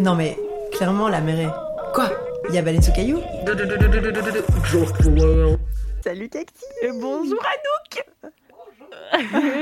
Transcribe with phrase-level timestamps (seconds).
[0.00, 0.36] Non mais,
[0.72, 1.92] clairement, la mer est...
[1.94, 2.10] Quoi
[2.48, 3.20] Il y a baleine sous caillou
[6.02, 8.04] Salut Cacti Et bonjour Anouk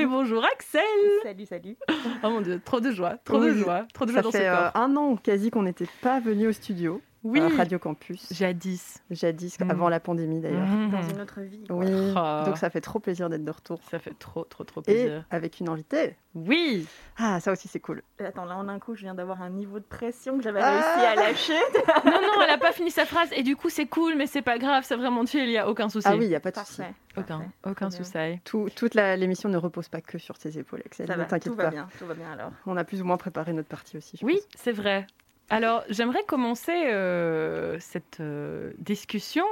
[0.01, 0.83] Et bonjour Axel
[1.23, 1.77] Salut, salut
[2.23, 4.31] Oh mon dieu, trop de joie, trop Oui, de joie, trop de joie Ça dans
[4.33, 4.83] fait ce euh, corps.
[4.83, 9.03] un an quasi qu'on n'était pas venu au studio, Oui, à Radio Campus, jadis.
[9.11, 9.71] jadis, Mm.
[9.71, 10.67] avant la pandémie d'ailleurs.
[10.67, 10.91] Mhm.
[10.91, 11.65] dans une autre vie.
[11.67, 11.77] quoi.
[11.77, 12.43] Oui, Ah.
[12.47, 13.81] donc ça fait trop plaisir d'être de retour.
[13.91, 15.25] Ça fait trop, trop, trop Et plaisir.
[15.31, 16.17] avec une invitée.
[16.35, 16.87] Oui
[17.17, 18.03] Ah, ça aussi c'est cool.
[18.19, 20.71] Attends, là, en un coup, je viens d'avoir un niveau de pression que j'avais Ah.
[20.73, 21.53] réussi à lâcher.
[22.05, 23.29] Non, non, elle a pas fini sa phrase.
[23.33, 25.69] Et du coup, c'est cool, mais c'est pas grave, c'est vraiment tu, il y a
[25.69, 26.07] aucun souci.
[26.11, 26.83] Ah oui, il n'y a pas de souci.
[27.17, 27.45] Aucun, Parfait.
[27.65, 28.13] aucun souci.
[28.45, 31.07] Tout- toute l'émission ne repose pas que sur tes épaules, Axel.
[31.07, 31.71] Ça ne va, t'inquiète tout va pas.
[31.71, 32.51] bien, tout va bien alors.
[32.67, 34.19] On a plus ou moins préparé notre partie aussi.
[34.21, 35.07] je Oui, c'est vrai.
[35.51, 39.45] Alors, j'aimerais commencer euh, cette euh, discussion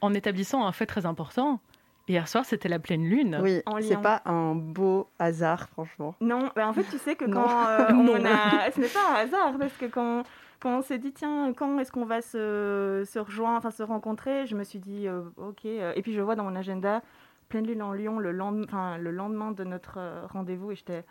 [0.00, 1.60] en établissant un fait très important.
[2.06, 3.38] Hier soir, c'était la pleine lune.
[3.42, 6.14] Oui, En c'est pas un beau hasard, franchement.
[6.20, 8.70] Non, bah, en fait, tu sais que quand euh, on a.
[8.70, 10.24] Ce n'est pas un hasard, parce que quand,
[10.60, 14.46] quand on s'est dit, tiens, quand est-ce qu'on va se, se rejoindre, enfin se rencontrer,
[14.46, 15.64] je me suis dit, euh, ok.
[15.64, 17.02] Et puis je vois dans mon agenda,
[17.48, 19.98] pleine lune en Lyon, le, enfin, le lendemain de notre
[20.30, 21.04] rendez-vous, et j'étais.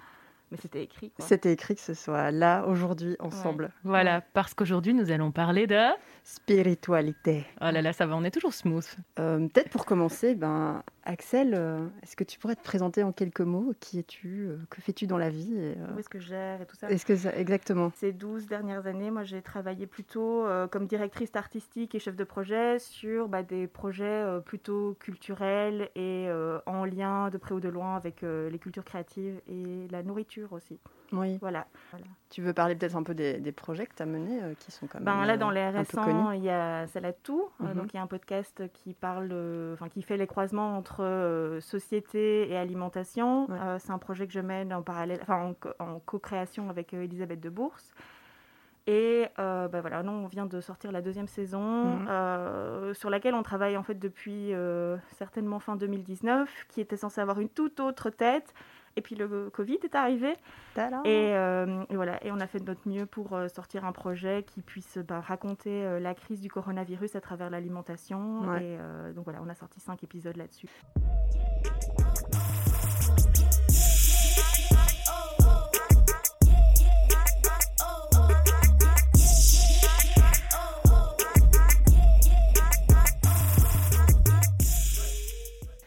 [0.53, 1.11] Mais c'était écrit.
[1.17, 3.71] C'était écrit que ce soit là, aujourd'hui, ensemble.
[3.83, 5.79] Voilà, parce qu'aujourd'hui, nous allons parler de...
[6.23, 7.45] Spiritualité.
[7.61, 8.85] Oh là là, ça va, on est toujours smooth.
[9.19, 13.41] Euh, Peut-être pour commencer, ben, Axel, euh, est-ce que tu pourrais te présenter en quelques
[13.41, 16.27] mots Qui es-tu euh, Que fais-tu dans la vie et, euh, Où est-ce que je
[16.27, 19.87] gère et tout ça Est-ce que ça- exactement Ces 12 dernières années, moi j'ai travaillé
[19.87, 24.95] plutôt euh, comme directrice artistique et chef de projet sur bah, des projets euh, plutôt
[24.99, 29.41] culturels et euh, en lien de près ou de loin avec euh, les cultures créatives
[29.47, 30.79] et la nourriture aussi.
[31.11, 31.37] Oui.
[31.39, 31.67] Voilà.
[31.91, 32.05] voilà.
[32.29, 34.71] Tu veux parler peut-être un peu des, des projets que tu as menés euh, qui
[34.71, 37.15] sont quand même Ben, là, dans euh, les un peu récents, il y a Salade
[37.23, 37.49] Tout.
[37.61, 37.73] euh, Mhm.
[37.75, 39.31] donc, il y a un podcast qui parle,
[39.73, 43.45] enfin, qui fait les croisements entre euh, société et alimentation.
[43.49, 43.57] Ouais.
[43.79, 47.39] C'est un projet que je mène en parallèle, enfin, en, co- en co-création avec Elisabeth
[47.39, 47.93] de Bourse.
[48.85, 52.07] Et euh, ben voilà, non, on vient de sortir la deuxième saison Mhm.
[52.09, 57.21] euh, sur laquelle on travaille en fait depuis euh, certainement fin 2019, qui était censée
[57.21, 58.53] avoir une toute autre tête.
[58.95, 60.35] Et puis le Covid est arrivé.
[61.05, 63.91] Et, euh, et voilà, et on a fait de notre mieux pour euh, sortir un
[63.91, 68.41] projet qui puisse bah, raconter euh, la crise du coronavirus à travers l'alimentation.
[68.41, 68.63] Ouais.
[68.63, 70.69] Et euh, donc voilà, on a sorti cinq épisodes là-dessus.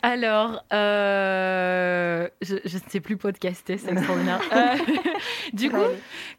[0.06, 4.40] Alors, euh, je je ne sais plus podcaster, c'est extraordinaire.
[4.52, 4.76] Euh,
[5.52, 5.82] du coup,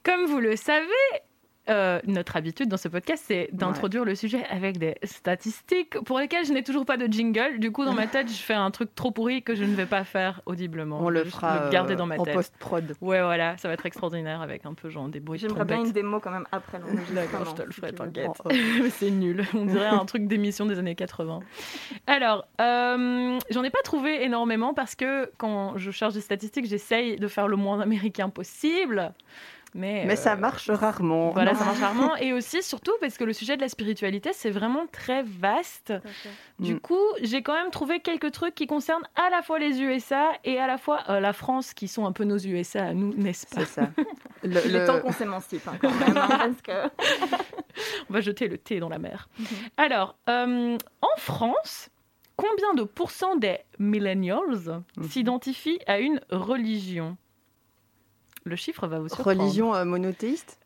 [0.03, 0.87] comme vous le savez,
[1.69, 6.45] euh, notre habitude dans ce podcast, c'est d'introduire le sujet avec des statistiques pour lesquelles
[6.45, 7.59] je n'ai toujours pas de jingle.
[7.59, 9.85] Du coup, dans ma tête, je fais un truc trop pourri que je ne vais
[9.85, 10.99] pas faire audiblement.
[11.01, 12.35] on le fera le garder euh, dans ma en tête.
[12.35, 12.95] post-prod.
[13.01, 15.91] Ouais, voilà, ça va être extraordinaire avec un peu genre des bruits J'aimerais bien une
[15.91, 16.79] démo quand même après.
[17.13, 18.31] D'accord, je te le ferai, t'inquiète.
[18.45, 19.43] Oh, Mais c'est nul.
[19.53, 21.39] On dirait un truc d'émission des années 80.
[22.07, 27.17] Alors, euh, j'en ai pas trouvé énormément parce que quand je cherche des statistiques, j'essaye
[27.17, 29.13] de faire le moins américain possible.
[29.75, 31.31] Mais, Mais euh, ça marche rarement.
[31.31, 32.15] Voilà, ça marche rarement.
[32.17, 35.93] Et aussi, surtout, parce que le sujet de la spiritualité, c'est vraiment très vaste.
[36.59, 36.79] Du Mm.
[36.79, 40.57] coup, j'ai quand même trouvé quelques trucs qui concernent à la fois les USA et
[40.59, 43.45] à la fois euh, la France, qui sont un peu nos USA à nous, n'est-ce
[43.47, 43.65] pas?
[43.65, 43.89] C'est ça.
[44.43, 46.89] Le- temps qu'on s'émancipe hein, quand même, hein, parce que...
[48.09, 49.27] On va jeter le thé dans la mer.
[49.37, 49.45] Mhm.
[49.77, 51.89] Alors, euh, en France,
[52.35, 55.09] combien de pourcents des millennials Mhm.
[55.09, 57.17] s'identifient à une religion?
[58.47, 59.41] Le chiffre va vous surprendre.
[59.41, 60.59] Religion euh, monothéiste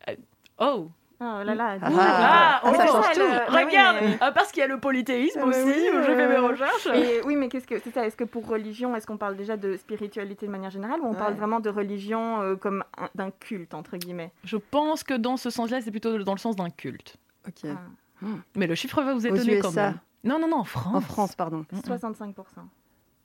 [0.58, 0.88] Oh
[1.24, 1.76] Oh là là.
[1.80, 3.20] Ah, Ah, on c'est change ça, tout.
[3.20, 6.14] oui, Regarde mais- Ah, Parce qu'il y a le polythéisme Ah, mais aussi, oui, j'ai
[6.16, 6.86] fait mes euh, recherches.
[6.94, 9.56] Et oui, mais qu'est-ce que c'est ça Est-ce que pour religion, est-ce qu'on parle déjà
[9.56, 13.30] de spiritualité de manière générale ou on parle vraiment de religion euh, comme un- d'un
[13.30, 14.32] culte entre guillemets?
[14.42, 17.16] Je pense que dans ce sens-là, c'est plutôt dans le sens d'un culte.
[17.46, 17.70] Ok.
[17.70, 18.26] Ah,
[18.56, 19.98] Mais le chiffre va vous Aux étonner quand même.
[20.24, 20.94] Non, non, non, en France.
[20.96, 21.64] En France, pardon.
[21.70, 21.80] Mm, mm.
[21.82, 22.34] 65%.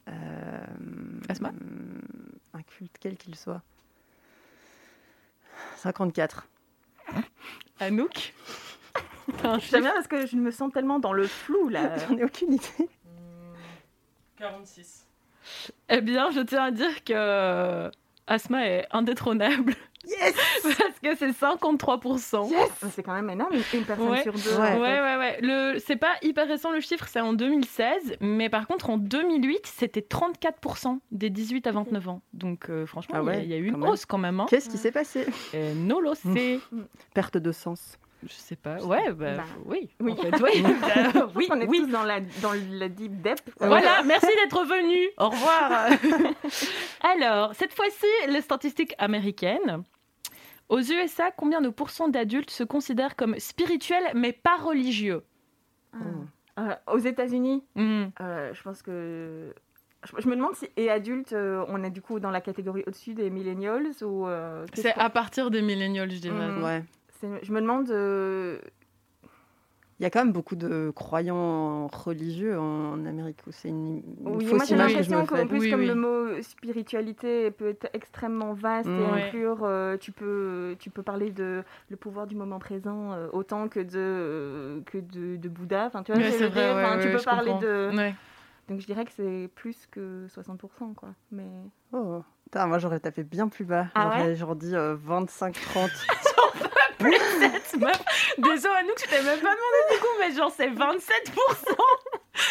[0.09, 0.11] Euh,
[1.29, 1.51] Asma?
[2.53, 3.61] Un culte, quel qu'il soit.
[5.77, 6.47] 54.
[7.79, 8.33] Anouk
[9.69, 11.97] J'aime bien parce que je me sens tellement dans le flou là.
[12.07, 12.89] J'en ai aucune idée.
[14.37, 15.05] 46.
[15.89, 17.89] Eh bien, je tiens à dire que
[18.27, 19.73] Asma est indétrônable.
[20.07, 20.33] Yes
[20.63, 22.49] Parce que c'est 53%.
[22.91, 24.21] C'est quand même énorme, une, une personne Ouais.
[24.23, 24.55] sur deux.
[24.57, 24.73] Ouais.
[24.79, 25.37] Ouais, ouais, ouais.
[25.41, 25.79] Le...
[25.79, 28.17] C'est pas hyper récent le chiffre, c'est en 2016.
[28.21, 32.21] Mais par contre, en 2008, c'était 34% des 18 à 29 ans.
[32.33, 33.89] Donc, euh, franchement, Ah il y a- ouais, il y, a eu une même.
[33.89, 34.39] hausse quand même.
[34.39, 34.45] Hein.
[34.49, 35.25] Qu'est-ce qui s'est passé?
[35.53, 36.59] Et non, lo c'est.
[37.13, 37.97] Perte de sens.
[38.23, 38.77] Je sais pas.
[38.83, 39.89] Ouais, bah, Bah, oui.
[39.99, 40.13] oui.
[40.13, 40.63] En fait, oui.
[41.15, 41.81] Euh, oui, On est oui.
[41.81, 43.43] tous dans la, dans la deep depth.
[43.59, 45.07] Voilà, merci d'être venu.
[45.19, 45.89] Au revoir.
[47.01, 49.83] Alors, cette fois-ci, les statistiques américaines.
[50.69, 55.23] Aux USA, combien de pourcents d'adultes se considèrent comme spirituels mais pas religieux?
[55.93, 55.97] Ah.
[56.59, 58.05] Euh, aux États-Unis, Hmm.
[58.19, 59.53] euh, je pense que.
[60.03, 62.83] Je, je me demande si, et adultes, euh, on est du coup dans la catégorie
[62.87, 64.27] au-dessus des millennials ou.
[64.27, 66.47] euh, C'est à partir des millennials, je dirais.
[66.49, 66.63] Mm.
[66.63, 66.83] Ouais.
[67.41, 67.89] Je me demande.
[69.99, 73.39] Il y a quand même beaucoup de croyants religieux en Amérique.
[73.47, 75.59] où C'est une, une Oui, fausse moi j'ai image que je l'impression me qu'en plus,
[75.59, 75.87] Oui, comme oui.
[75.87, 78.99] le mot spiritualité peut être extrêmement vaste Mm.
[78.99, 79.23] et Ouais.
[79.23, 83.67] inclure, euh, tu, peux, tu peux parler de le pouvoir du moment présent euh, autant
[83.69, 85.85] que de, euh, que de, de Bouddha.
[85.87, 87.61] Enfin, tu vois, vrai, dire ouais, Enfin, tu peux parler comprends.
[87.67, 87.91] de.
[87.97, 88.15] Ouais.
[88.69, 90.93] Donc je dirais que c'est plus que 60%.
[90.93, 91.09] Quoi.
[91.31, 91.47] Mais...
[91.93, 92.21] Oh.
[92.43, 93.87] Putain, moi j'aurais tapé bien plus bas.
[93.95, 95.89] Ah J'aurais genre dit euh, 25-30.
[97.39, 98.01] Cette meuf,
[98.37, 101.75] désolé à nous que je t'ai même pas demandé du coup, mais genre c'est 27%.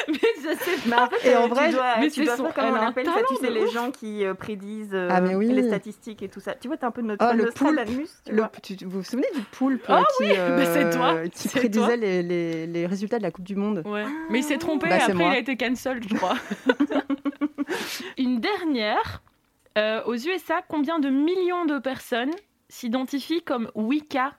[0.09, 2.51] mais je sais Mais en fait, Et en vrai, tu dois, mais tu dois son-
[2.51, 3.73] faire on appelle ça Tu sais, les ouf.
[3.73, 5.49] gens qui euh, prédisent euh, Ah, oui.
[5.53, 6.55] les statistiques et tout ça.
[6.55, 8.51] Tu vois, t'as un peu de notre Ah, le Nostradamus, tu Le- vois.
[8.63, 11.97] tu- vous vous souvenez du poulpe Ah euh, qui, c'est toi, qui prédisait toi.
[11.97, 13.83] les, les- les résultats de la Coupe du Monde?
[13.85, 14.05] Ouais.
[14.31, 15.29] Mais il s'est trompé Bah, après moi.
[15.31, 16.35] il a été cancel, je crois.
[18.19, 19.23] Une dernière.
[20.07, 22.31] Aux USA, combien de millions de personnes
[22.69, 24.35] s'identifient comme Wicca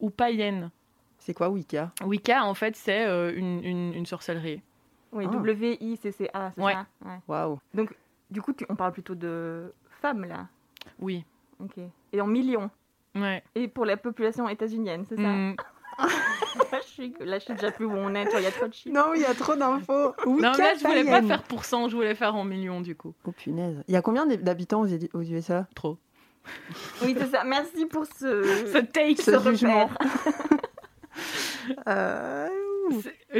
[0.00, 0.70] ou païennes
[1.18, 1.92] C'est quoi Wicca?
[2.04, 4.62] Wicca, en fait, c'est euh, une, une, une sorcellerie.
[5.12, 5.32] Oui, Ah.
[5.32, 6.74] W-I-C-C-A, c'est Ouais.
[6.74, 6.86] ça?
[7.04, 7.18] Ouais.
[7.28, 7.58] Waouh.
[8.30, 9.72] Du coup, tu- on parle plutôt de
[10.02, 10.48] femmes, là?
[10.98, 11.24] Oui.
[11.60, 11.78] Ok.
[12.12, 12.70] Et en millions.
[13.14, 13.42] Ouais.
[13.54, 15.22] Et pour la population états-unienne, c'est ça?
[15.22, 15.56] Mm.
[16.72, 18.24] là, je suis, là, je sais déjà plus où on est.
[18.36, 18.94] Il y a trop de chiffres.
[18.94, 20.14] Non, il y a trop d'infos.
[20.26, 22.94] Non, mais là, je voulais pas faire pour cent, je voulais faire en millions, du
[22.94, 23.14] coup.
[23.24, 23.82] Oh punaise.
[23.88, 25.96] Il y a combien d'habitants aux USA Trop.
[27.02, 27.44] Oui, c'est ça.
[27.44, 28.42] Merci pour ce,
[28.72, 29.88] Ce take, Ce ce jugement.
[31.86, 32.48] Euh,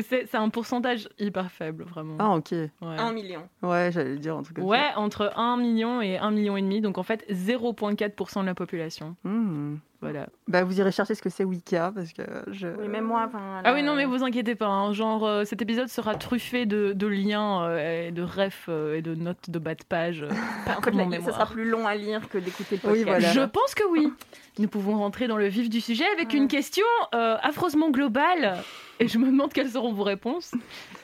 [0.02, 2.16] c'est- un pourcentage hyper faible, vraiment.
[2.18, 2.50] Ah ok.
[2.52, 2.68] Ouais.
[2.82, 3.48] Un million.
[3.62, 6.82] Ouais, j'allais dire un truc comme Ouais, entre 1 million et 1 million et demi,
[6.82, 9.16] donc en fait 0,4% de la population.
[9.24, 9.78] ça.
[10.00, 10.28] Voilà.
[10.46, 12.22] Bah vous irez chercher ce que c'est Wicca parce que
[12.52, 12.68] je.
[12.78, 13.24] Oui, même moi.
[13.26, 16.66] enfin, Ah oui, non, mais vous inquiétez pas, hein, genre euh, cet épisode sera truffé
[16.66, 20.22] de, de liens, euh, et de refs euh, et de notes de bas de page.
[20.22, 22.88] euh, En par fait, mon la- ça sera plus long à lire que d'écouter le
[22.90, 23.06] Oui, podcast.
[23.06, 23.32] voilà.
[23.32, 24.12] Je pense que oui.
[24.60, 26.36] Nous pouvons rentrer dans le vif du sujet avec Ouais.
[26.36, 26.84] une question
[27.14, 28.56] euh, affreusement globale.
[29.00, 30.52] Et je me demande quelles seront vos réponses.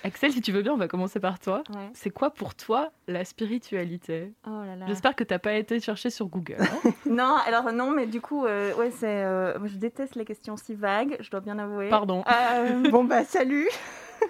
[0.02, 1.62] Axel, si tu veux bien, on va commencer par toi.
[1.70, 1.88] Ouais.
[1.94, 4.32] C'est quoi pour toi la spiritualité?
[4.49, 4.87] Oh là là.
[4.88, 6.56] J'espère que t'as pas été chercher sur Google.
[6.61, 6.91] hein.
[7.06, 9.25] Non, alors non, mais du coup, euh, ouais, c'est.
[9.25, 11.88] euh, moi, je déteste les questions si vagues, je dois bien avouer.
[11.90, 12.22] Pardon.
[12.26, 13.69] Euh, Bon bah salut.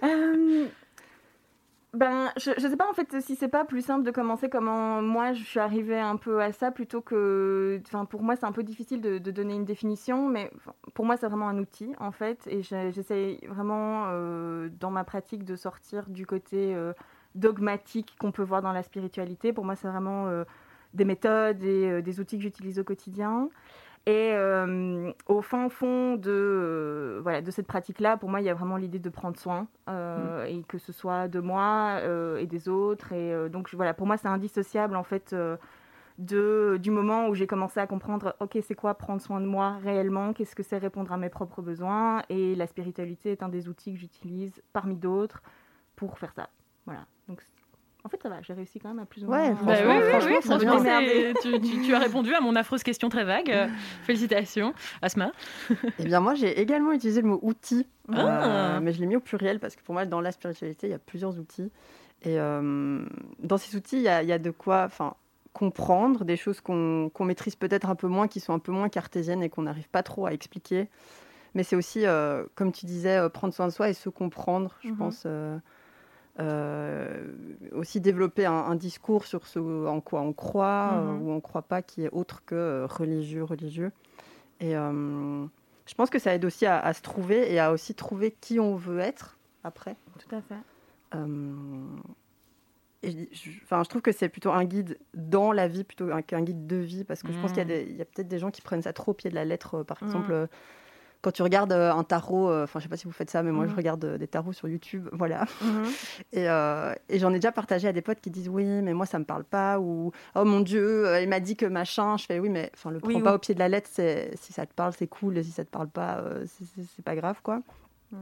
[0.03, 0.67] Euh,
[1.93, 5.01] ben, je, je sais pas en fait si c'est pas plus simple de commencer comment
[5.01, 7.81] moi je suis arrivée un peu à ça plutôt que.
[7.87, 10.51] Enfin, pour moi c'est un peu difficile de, de donner une définition, mais
[10.95, 15.45] pour moi c'est vraiment un outil en fait, et j'essaie vraiment euh, dans ma pratique
[15.45, 16.93] de sortir du côté euh,
[17.37, 19.53] dogmatique qu'on peut voir dans la spiritualité.
[19.53, 20.43] Pour moi c'est vraiment euh,
[20.95, 23.49] des méthodes et euh, des outils que j'utilise au quotidien.
[24.07, 28.51] Et euh, au fin fond de, euh, voilà, de cette pratique-là, pour moi, il y
[28.51, 32.01] a vraiment l'idée de prendre soin, euh, et que ce soit de moi
[32.39, 33.13] et des autres.
[33.13, 35.35] Et donc, je- voilà, pour moi, c'est indissociable, en fait,
[36.19, 39.79] de, du moment où j'ai commencé à comprendre, OK, c'est quoi prendre soin de moi
[39.83, 43.69] réellement Qu'est-ce que c'est répondre à mes propres besoins Et la spiritualité est un des
[43.69, 45.43] outils que j'utilise, parmi d'autres,
[45.97, 46.49] pour faire ça.
[46.87, 47.07] Voilà.
[47.29, 47.43] Donc,
[48.05, 49.65] en fait, ça va, j'ai réussi quand même à plus ou Ouais, moins...
[49.65, 52.55] Bah Franchement, oui, oui, franchement, oui, c'est franchement, tu, tu- tu as répondu à mon
[52.55, 53.51] affreuse question très vague.
[53.51, 53.67] Euh,
[54.03, 54.75] félicitations.
[55.03, 55.33] Asma
[55.99, 58.15] Eh bien moi j'ai également utilisé le mot outil, euh,
[58.77, 58.81] Ah.
[58.83, 60.95] mais je l'ai mis au pluriel parce que pour moi dans la spiritualité il y
[60.95, 61.71] a plusieurs outils.
[62.23, 63.05] Et euh,
[63.41, 65.15] dans ces outils il y a, il y a de quoi, enfin
[65.55, 68.89] comprendre des choses qu'on qu'on maîtrise peut-être un peu moins, qui sont un peu moins
[68.89, 70.89] cartésiennes et qu'on n'arrive pas trop à expliquer.
[71.55, 74.77] Mais c'est aussi, euh, comme tu disais, euh, prendre soin de soi et se comprendre,
[74.83, 74.97] je Mhm.
[74.97, 75.23] pense.
[76.41, 77.33] Euh,
[77.73, 81.23] aussi développer un, un discours sur ce en quoi on croit euh, Mhm.
[81.23, 83.93] ou on croit pas qui est autre que euh, religieux religieux
[84.61, 88.31] et je pense que ça aide aussi à, à se trouver et à aussi trouver
[88.31, 91.19] qui on veut être après Tout à fait.
[93.03, 96.09] et je, je- enfin, je trouve que c'est plutôt un guide dans la vie plutôt
[96.27, 97.97] qu'un guide de vie parce que je pense qu'il y a, Mhm.
[97.97, 99.83] y a peut-être des gens qui prennent ça trop au pied de la lettre.
[99.83, 100.09] Par Mhm.
[100.09, 100.49] exemple,
[101.25, 103.43] quand tu regardes euh, un tarot, euh, enfin, je sais pas si vous faites ça,
[103.43, 103.77] mais moi, je Mhm.
[103.77, 105.47] regarde euh, des tarots sur YouTube, voilà.
[105.63, 105.85] Mhm.
[106.33, 109.07] Et, euh, et j'en ai déjà partagé à des potes qui disent oui, mais moi
[109.07, 112.17] ça me parle pas ou oh mon dieu, il m'a dit que machin.
[112.19, 113.89] Je fais oui, mais enfin le prends Oui, pas au pied de la lettre.
[113.91, 115.43] Si ça te parle, c'est cool.
[115.43, 117.61] Si ça te parle pas, c'est- pas grave quoi.
[118.13, 118.17] Mm.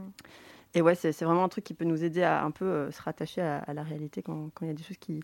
[0.75, 3.01] Et ouais, c'est vraiment un truc qui peut nous aider à un peu euh, se
[3.01, 5.19] rattacher à, à la réalité quand quand il y a des choses qui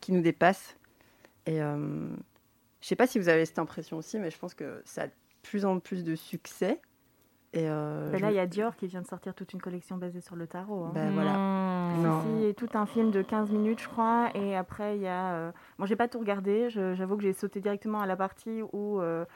[0.00, 0.76] qui nous dépassent.
[1.46, 2.08] Et euh,
[2.80, 5.06] je sais pas si vous avez cette impression aussi, mais je pense que ça a
[5.06, 5.12] de
[5.42, 6.80] plus en plus de succès.
[7.54, 9.98] Et euh, Ben là, il y a Dior qui vient de sortir toute une collection
[9.98, 10.84] basée sur le tarot.
[10.84, 10.92] hein.
[10.94, 11.32] Ben voilà.
[11.36, 12.22] Non.
[12.22, 14.28] Si, et tout un film de 15 minutes, je crois.
[14.34, 15.32] Et après, il y a.
[15.34, 15.52] Euh...
[15.78, 16.70] Bon, j'ai pas tout regardé.
[16.70, 19.26] J'avoue que j'ai sauté directement à la partie où euh,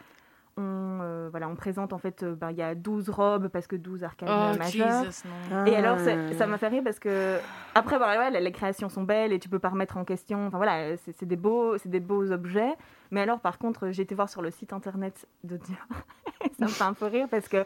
[0.57, 3.67] on, euh, voilà, on présente en fait, euh, ben, il y a 12 robes parce
[3.67, 4.63] que 12 arcanes Oh.
[4.63, 5.67] Jesus, non.
[5.67, 6.33] Et alors, Ah.
[6.33, 7.37] ça m'a fait rire parce que
[7.75, 10.47] après, bah, ouais, les- créations sont belles et tu peux pas remettre en question.
[10.47, 12.73] Enfin voilà, c'est c'est des beaux, c'est des beaux objets.
[13.11, 15.77] Mais alors, par contre, j'ai été voir sur le site internet de Dior.
[16.59, 17.63] ça me fait un peu rire parce que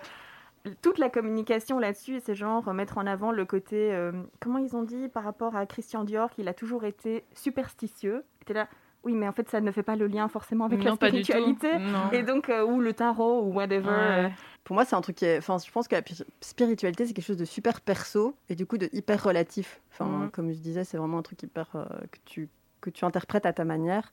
[0.82, 4.82] toute la communication là-dessus, c'est genre mettre en avant le côté, euh, comment ils ont
[4.82, 8.24] dit par rapport à Christian Dior, qu'il a toujours été superstitieux.
[8.46, 8.68] T'es là,
[9.02, 11.70] oui, mais en fait, ça ne fait pas le lien forcément avec non, la spiritualité.
[12.12, 13.88] Et donc, euh, ou le tarot, ou whatever.
[13.88, 14.28] euh.
[14.64, 15.38] Pour moi, c'est un truc qui est.
[15.38, 18.66] Enfin, je pense que la pi- spiritualité, c'est quelque chose de super perso et du
[18.66, 19.80] coup de hyper relatif.
[19.92, 20.30] Enfin, Mhm.
[20.30, 21.68] comme je disais, c'est vraiment un truc hyper.
[21.74, 22.48] euh, que, tu,
[22.82, 24.12] que tu interprètes à ta manière.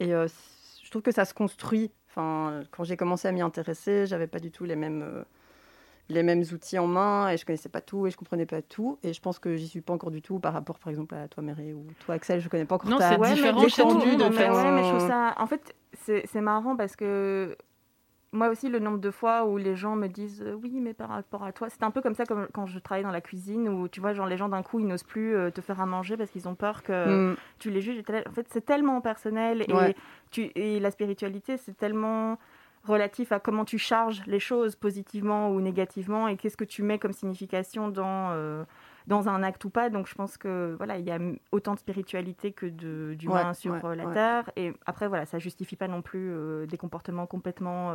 [0.00, 0.28] Et euh,
[0.84, 1.90] je trouve que ça se construit.
[2.10, 5.24] Enfin, quand j'ai commencé à m'y intéresser, j'avais pas du tout les mêmes.
[6.10, 8.62] Euh, les mêmes outils en main et je connaissais pas tout et je comprenais pas
[8.62, 11.14] tout et je pense que j'y suis pas encore du tout par rapport par exemple
[11.14, 13.34] à toi Mary ou toi Axel je connais pas encore Non, ta c'est Ouais, mais
[13.36, 13.60] différent
[14.26, 14.50] en mais fait.
[14.50, 15.34] Ouais, mais je trouve ça.
[15.38, 17.56] En fait, c'est c'est marrant parce que
[18.30, 21.08] moi aussi, le nombre de fois où les gens me disent euh, oui, mais par
[21.08, 23.70] rapport à toi, c'est un peu comme ça comme quand je travaille dans la cuisine
[23.70, 25.86] où tu vois, genre les gens d'un coup ils n'osent plus euh, te faire à
[25.86, 27.36] manger parce qu'ils ont peur que Mm.
[27.58, 28.02] tu les juges.
[28.28, 29.94] En fait, c'est tellement personnel et, Ouais.
[30.30, 32.36] tu, et la spiritualité, c'est tellement
[32.88, 36.98] relatif à comment tu charges les choses positivement ou négativement et qu'est-ce que tu mets
[36.98, 38.64] comme signification dans, euh,
[39.06, 39.90] dans un acte ou pas.
[39.90, 41.18] Donc je pense que voilà, il y a
[41.52, 44.14] autant de spiritualité que de- d'humain Ouais, sur ouais, euh, la ouais.
[44.14, 44.50] Terre.
[44.56, 47.92] Et après, voilà, ça justifie pas non plus euh, des comportements complètement...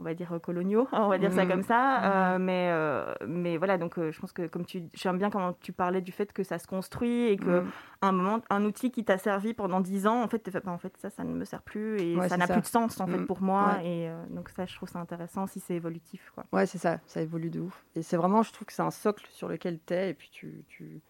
[0.00, 1.50] on va dire euh, coloniaux, on va dire ça Mhm.
[1.50, 5.18] comme ça, euh, mais, euh, mais voilà, donc euh, je pense que comme tu, j'aime
[5.18, 7.70] bien quand tu parlais du fait que ça se construit et que Mm.
[8.02, 10.72] un moment, un outil qui t'a servi pendant 10 ans, en fait, t'es fait, bah,
[10.72, 12.54] en fait, ça, ça ne me sert plus et Ouais, ça n'a ça.
[12.54, 13.26] plus de sens en fait Mm.
[13.26, 13.82] pour moi.
[13.84, 16.44] Et donc ça, je trouve ça intéressant si c'est évolutif, quoi.
[16.52, 17.84] Ouais, c'est ça, ça évolue de ouf.
[17.94, 20.30] Et c'est vraiment, je trouve que c'est un socle sur lequel tu es et puis
[20.32, 21.00] tu, tu,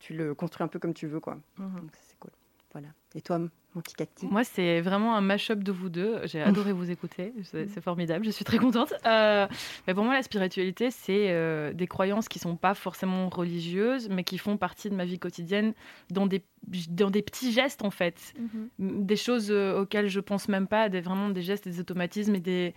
[0.00, 1.36] tu le construis un peu comme tu veux, quoi.
[1.58, 1.80] Mhm.
[1.80, 2.32] Donc ça, c'est cool.
[2.72, 2.88] Voilà.
[3.14, 3.38] Et toi,
[3.74, 6.20] mon petit cacti Moi, c'est vraiment un mash-up de vous deux.
[6.24, 7.32] J'ai adoré vous écouter.
[7.44, 8.24] C'est c'est formidable.
[8.24, 8.92] Je suis très contente.
[9.06, 9.46] Euh,
[9.86, 14.24] mais pour moi, la spiritualité, c'est euh, des croyances qui sont pas forcément religieuses, mais
[14.24, 15.74] qui font partie de ma vie quotidienne
[16.10, 16.42] dans des,
[16.90, 18.34] dans des petits gestes, en fait.
[18.78, 22.40] Des choses euh, auxquelles je pense même pas, des, vraiment des gestes, des automatismes et
[22.40, 22.74] des,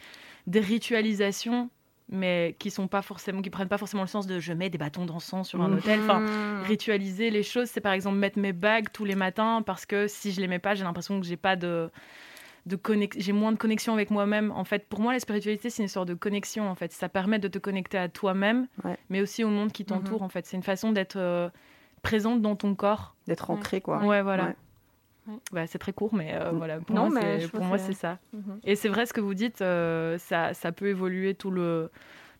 [0.47, 1.69] des ritualisations,
[2.09, 4.77] mais qui sont pas forcément, qui prennent pas forcément le sens de je mets des
[4.77, 5.77] bâtons d'encens sur un Mhm.
[5.77, 5.99] hôtel.
[6.01, 6.21] Enfin,
[6.63, 10.31] ritualiser les choses, c'est par exemple mettre mes bagues tous les matins parce que si
[10.31, 11.89] je les mets pas, j'ai l'impression que j'ai pas de
[12.67, 12.79] de
[13.17, 14.51] j'ai moins de connexion avec moi-même.
[14.51, 16.67] En fait, pour moi, la spiritualité, c'est une sorte de connexion.
[16.67, 18.97] En fait, ça permet de te connecter à toi-même, Ouais.
[19.09, 20.23] mais aussi au monde qui t'entoure.
[20.23, 21.47] En fait, c'est une façon d'être euh,
[22.01, 23.15] présente dans ton corps.
[23.27, 23.99] D'être ancré, quoi.
[24.03, 24.45] Ouais, voilà.
[24.45, 24.55] Ouais.
[25.27, 25.35] Ouais.
[25.51, 26.79] Bah, c'est très court, mais euh, voilà.
[26.79, 28.19] Pour Non, moi, c'est- pour moi, ça.
[28.33, 28.59] Mhm.
[28.63, 31.89] Et c'est vrai ce que vous dites, euh, ça, ça peut évoluer tout le,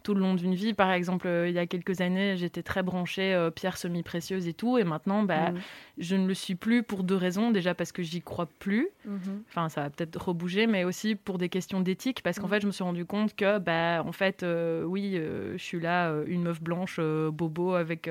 [0.04, 0.75] tout le long d'une vie.
[0.75, 4.77] Par exemple, euh, il y a quelques années, j'étais très branchée pierres semi-précieuses et tout,
[4.77, 5.58] et maintenant, bah, Mm.
[5.98, 7.50] je ne le suis plus pour deux raisons.
[7.50, 9.42] Déjà parce que j'y crois plus, Mhm.
[9.50, 12.50] enfin ça va peut-être rebouger, mais aussi pour des questions d'éthique, parce qu'en Mhm.
[12.54, 14.46] fait, je me suis rendu compte que, bah, en fait,
[14.86, 18.08] oui, je suis là, une meuf blanche, bobo, avec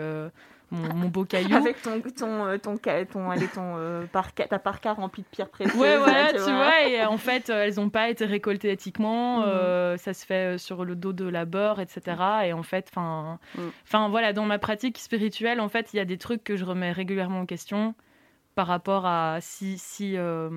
[0.75, 1.57] mon, mon beau caillou.
[1.57, 5.49] Avec ton, ton, euh, ton, ton, allez, ton euh, parka, ta parka remplie de pierres
[5.49, 5.81] précieuses.
[5.81, 9.39] Ouais, là, voilà, tu vois, et en fait, euh, elles n'ont pas été récoltées éthiquement,
[9.41, 9.45] Mhm.
[9.47, 12.17] euh, ça se fait euh, sur le dos de la beurre, etc.
[12.45, 13.71] Et en fait, enfin, Mhm.
[13.85, 16.65] enfin voilà, dans ma pratique spirituelle, en fait, il y a des trucs que je
[16.65, 17.95] remets régulièrement en question
[18.55, 20.49] par rapport à si, si, euh,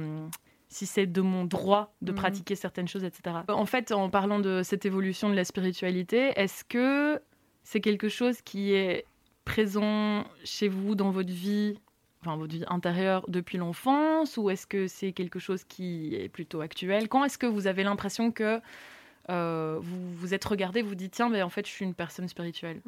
[0.69, 2.17] si c'est de mon droit de Mhm.
[2.17, 3.37] pratiquer certaines choses, etc.
[3.47, 7.21] En fait, en parlant de cette évolution de la spiritualité, est-ce que
[7.63, 9.05] c'est quelque chose qui est
[9.47, 11.79] présent chez vous dans votre vie
[12.21, 16.59] enfin votre vie intérieure depuis l'enfance ou est-ce que c'est quelque chose qui est plutôt
[16.61, 17.07] actuel?
[17.07, 18.59] Quand est-ce que vous avez l'impression que
[19.29, 22.27] euh, vous vous êtes regardé, vous dites tiens, mais en fait je suis une personne
[22.27, 22.81] spirituelle?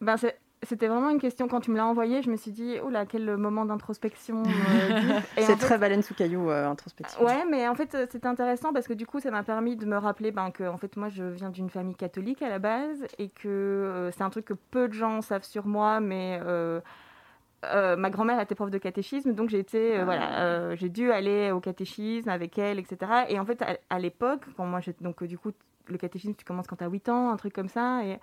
[0.00, 2.22] Ben, c'est- c'était vraiment une question quand tu me l'as envoyé.
[2.22, 4.42] Je me suis dit, oh là, quel moment d'introspection.
[4.44, 5.00] euh,
[5.36, 7.20] C'est fait- très baleine sous caillou, euh, introspective.
[7.22, 9.86] Ouais, mais en fait, euh, c'était intéressant parce que du coup, ça m'a permis de
[9.86, 13.06] me rappeler ben, que en fait, moi, je viens d'une famille catholique à la base
[13.18, 17.96] et que euh, c'est un truc que peu de gens savent sur moi, mais euh,
[17.96, 21.50] ma grand-mère était prof de catéchisme, donc j'ai été, euh, voilà, euh, j'ai dû aller
[21.50, 23.10] au catéchisme avec elle, etc.
[23.28, 25.50] Et en fait, à, à l'époque, quand moi, donc du coup,
[25.88, 28.18] le catéchisme, tu commences quand tu as 8 ans, un truc comme ça, et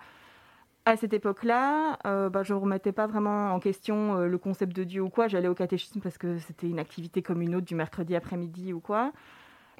[0.84, 4.74] à cette époque-là, euh, bah, je ne remettais pas vraiment en question euh, le concept
[4.74, 5.28] de Dieu ou quoi.
[5.28, 8.80] J'allais au catéchisme parce que c'était une activité comme une autre du mercredi après-midi ou
[8.80, 9.12] quoi.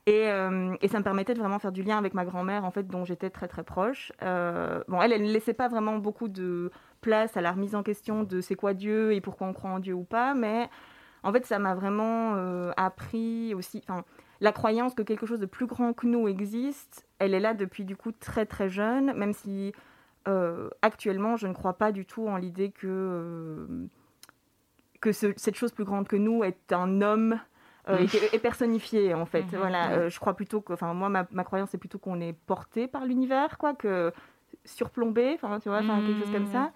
[0.07, 2.71] Et, euh, et ça me permettait de vraiment faire du lien avec ma grand-mère, en
[2.71, 4.13] fait, dont j'étais très très proche.
[4.21, 8.23] Bon, elle, elle ne laissait pas vraiment beaucoup de place à la remise en question
[8.25, 10.69] de c'est quoi Dieu et pourquoi on croit en Dieu ou pas, mais
[11.23, 12.35] en fait, ça m'a vraiment
[12.77, 13.85] appris aussi.
[14.41, 17.85] La croyance que quelque chose de plus grand que nous existe, elle est là depuis
[17.85, 19.73] du coup très très jeune, même si
[20.29, 23.67] euh, actuellement, je ne crois pas du tout en l'idée que, euh,
[25.01, 27.41] que ce- cette chose plus grande que nous est un homme
[27.89, 29.53] euh, est, personnifié en fait.
[29.53, 29.59] Mhm.
[29.59, 32.87] voilà, je crois plutôt que, enfin moi ma, ma croyance est plutôt qu'on est porté
[32.87, 34.13] par l'univers, quoi, que
[34.65, 36.71] surplombé, enfin tu vois, quelque chose comme ça.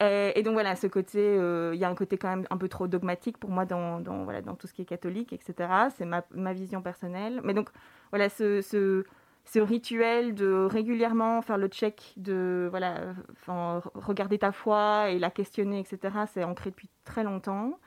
[0.00, 1.34] Et, donc voilà, ce côté,
[1.72, 4.22] il y a un côté quand même un peu trop dogmatique pour moi dans, dans
[4.22, 5.88] voilà, dans tout ce qui est catholique, etc.
[5.96, 7.40] C'est ma, ma, vision personnelle.
[7.42, 7.70] Mais donc
[8.12, 9.04] voilà, ce, ce,
[9.52, 15.30] ce rituel de régulièrement faire le check de voilà, enfin, regarder ta foi et la
[15.30, 16.14] questionner, etc.
[16.26, 17.78] C'est ancré depuis très longtemps.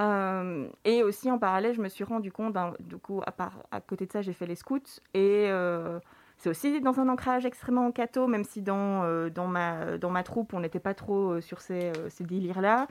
[0.00, 3.80] Euh, et aussi en parallèle, je me suis rendu compte, du coup, à, part, à
[3.80, 4.80] côté de ça, j'ai fait les scouts
[5.14, 6.00] et euh,
[6.38, 10.24] c'est aussi dans un ancrage extrêmement catho, même si dans, euh, dans, ma, dans ma
[10.24, 12.88] troupe, on n'était pas trop sur ces, ces délires-là.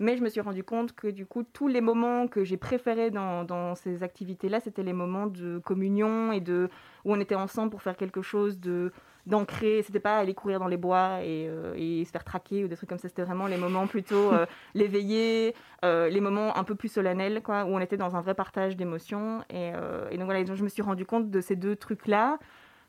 [0.00, 3.10] Mais je me suis rendu compte que du coup, tous les moments que j'ai préférés
[3.10, 6.68] dans, dans ces activités-là, c'était les moments de communion et de
[7.04, 8.92] où on était ensemble pour faire quelque chose de
[9.26, 9.82] d'ancré.
[9.82, 12.76] C'était pas aller courir dans les bois et, euh, et, se faire traquer ou des
[12.76, 13.08] trucs comme ça.
[13.08, 17.64] C'était vraiment les moments plutôt euh, l'éveillé, euh, les moments un peu plus solennels, quoi,
[17.64, 19.44] où on était dans un vrai partage d'émotions.
[19.50, 19.72] Et,
[20.10, 22.38] et, donc voilà, donc je me suis rendu compte de ces deux trucs-là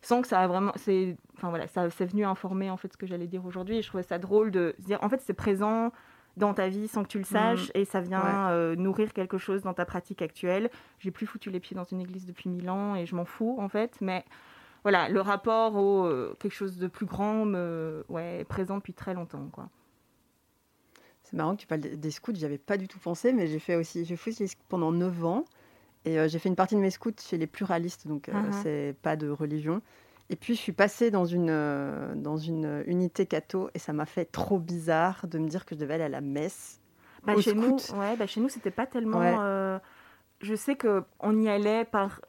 [0.02, 2.96] sans que ça a vraiment c'est enfin voilà ça c'est venu informer en fait ce
[2.96, 5.34] que j'allais dire aujourd'hui et je trouvais ça drôle de se dire en fait c'est
[5.34, 5.92] présent
[6.40, 7.72] dans ta vie sans que tu le saches mm.
[7.76, 10.72] et ça vient euh, nourrir quelque chose dans ta pratique actuelle.
[10.98, 13.58] J'ai plus foutu les pieds dans une église depuis mille ans et je m'en fous
[13.60, 14.26] en fait, mais
[14.84, 18.94] voilà, le rapport au euh, quelque chose de plus grand me ouais, est présent depuis
[18.94, 19.70] très longtemps quoi.
[21.24, 23.60] C'est marrant que tu parles des scouts, j'y avais pas du tout pensé, mais j'ai
[23.60, 24.32] fait aussi, j'ai fait
[24.68, 25.46] pendant 9 ans
[26.06, 28.64] et euh, j'ai fait une partie de mes scouts chez les pluralistes, donc uh-huh.
[28.64, 29.84] c'est pas de religion.
[30.30, 34.06] Et puis je suis passée dans une, euh, dans une unité catho et ça m'a
[34.06, 36.80] fait trop bizarre de me dire que je devais aller à la messe.
[37.24, 39.22] Bah, chez, nous, ouais, bah, chez nous, c'était pas tellement.
[39.22, 39.80] Euh,
[40.42, 42.22] je sais qu'on y allait par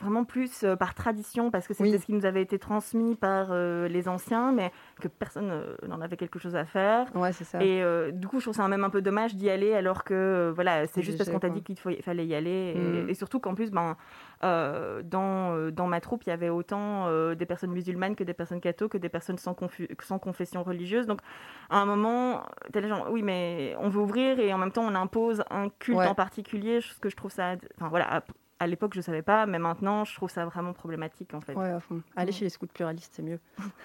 [0.00, 3.48] vraiment plus euh, par tradition, parce que c'était ce qui nous avait été transmis par
[3.50, 7.06] euh, les anciens, mais que personne euh, n'en avait quelque chose à faire.
[7.14, 7.62] Ouais, c'est ça.
[7.62, 10.86] Et du coup, je trouve ça même un peu dommage d'y aller alors que voilà,
[10.86, 12.74] c'est juste parce qu'on t'a dit qu'il fallait y aller.
[12.76, 13.14] Et, mm.
[13.14, 13.96] surtout qu'en plus, ben,
[14.42, 18.88] dans, dans ma troupe, il y avait autant des personnes musulmanes que des personnes catho,
[18.88, 19.56] que des personnes sans,
[20.00, 21.06] sans confession religieuse.
[21.06, 21.20] Donc,
[21.68, 24.84] à un moment, t'as les gens, oui, mais on veut ouvrir et en même temps,
[24.84, 27.56] on impose un culte en particulier, ce que je trouve ça.
[27.76, 28.22] Enfin, voilà
[28.60, 31.54] à l'époque, je savais pas, mais maintenant, je trouve ça vraiment problématique en fait.
[31.54, 32.02] Ouais, à fond.
[32.14, 33.40] Aller chez les scouts pluralistes, c'est mieux.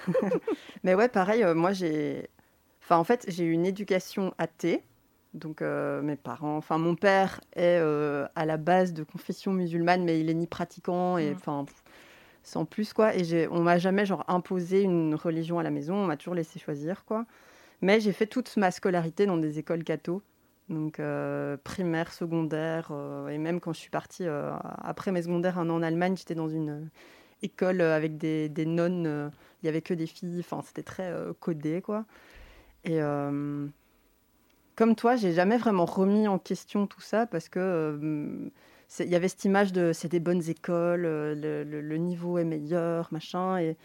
[0.83, 2.29] mais ouais, pareil, euh, moi j'ai.
[2.83, 4.83] Enfin, en fait, j'ai eu une éducation athée.
[5.33, 6.57] Donc, euh, mes parents.
[6.57, 10.45] Enfin, mon père est euh, à la base de confession musulmane, mais il est ni
[10.45, 11.35] pratiquant et mm.
[11.37, 11.65] enfin.
[12.43, 16.05] sans plus quoi et on m'a jamais genre imposé une religion à la maison on
[16.05, 17.25] m'a toujours laissé choisir quoi
[17.81, 20.21] mais j'ai fait toute ma scolarité dans des écoles catho
[20.69, 25.59] donc euh, primaire, secondaire, euh, et même quand je suis partie euh, après mes secondaires
[25.59, 26.89] un an en Allemagne, j'étais dans une
[27.43, 32.05] école avec des, nonnes, il y avait que des filles, enfin c'était très codé quoi.
[32.83, 32.99] Et
[34.75, 38.49] comme toi, j'ai jamais vraiment remis en question tout ça parce que
[38.99, 43.09] il y avait cette image de c'est des bonnes écoles, le, le, niveau est meilleur,
[43.11, 43.77] machin, et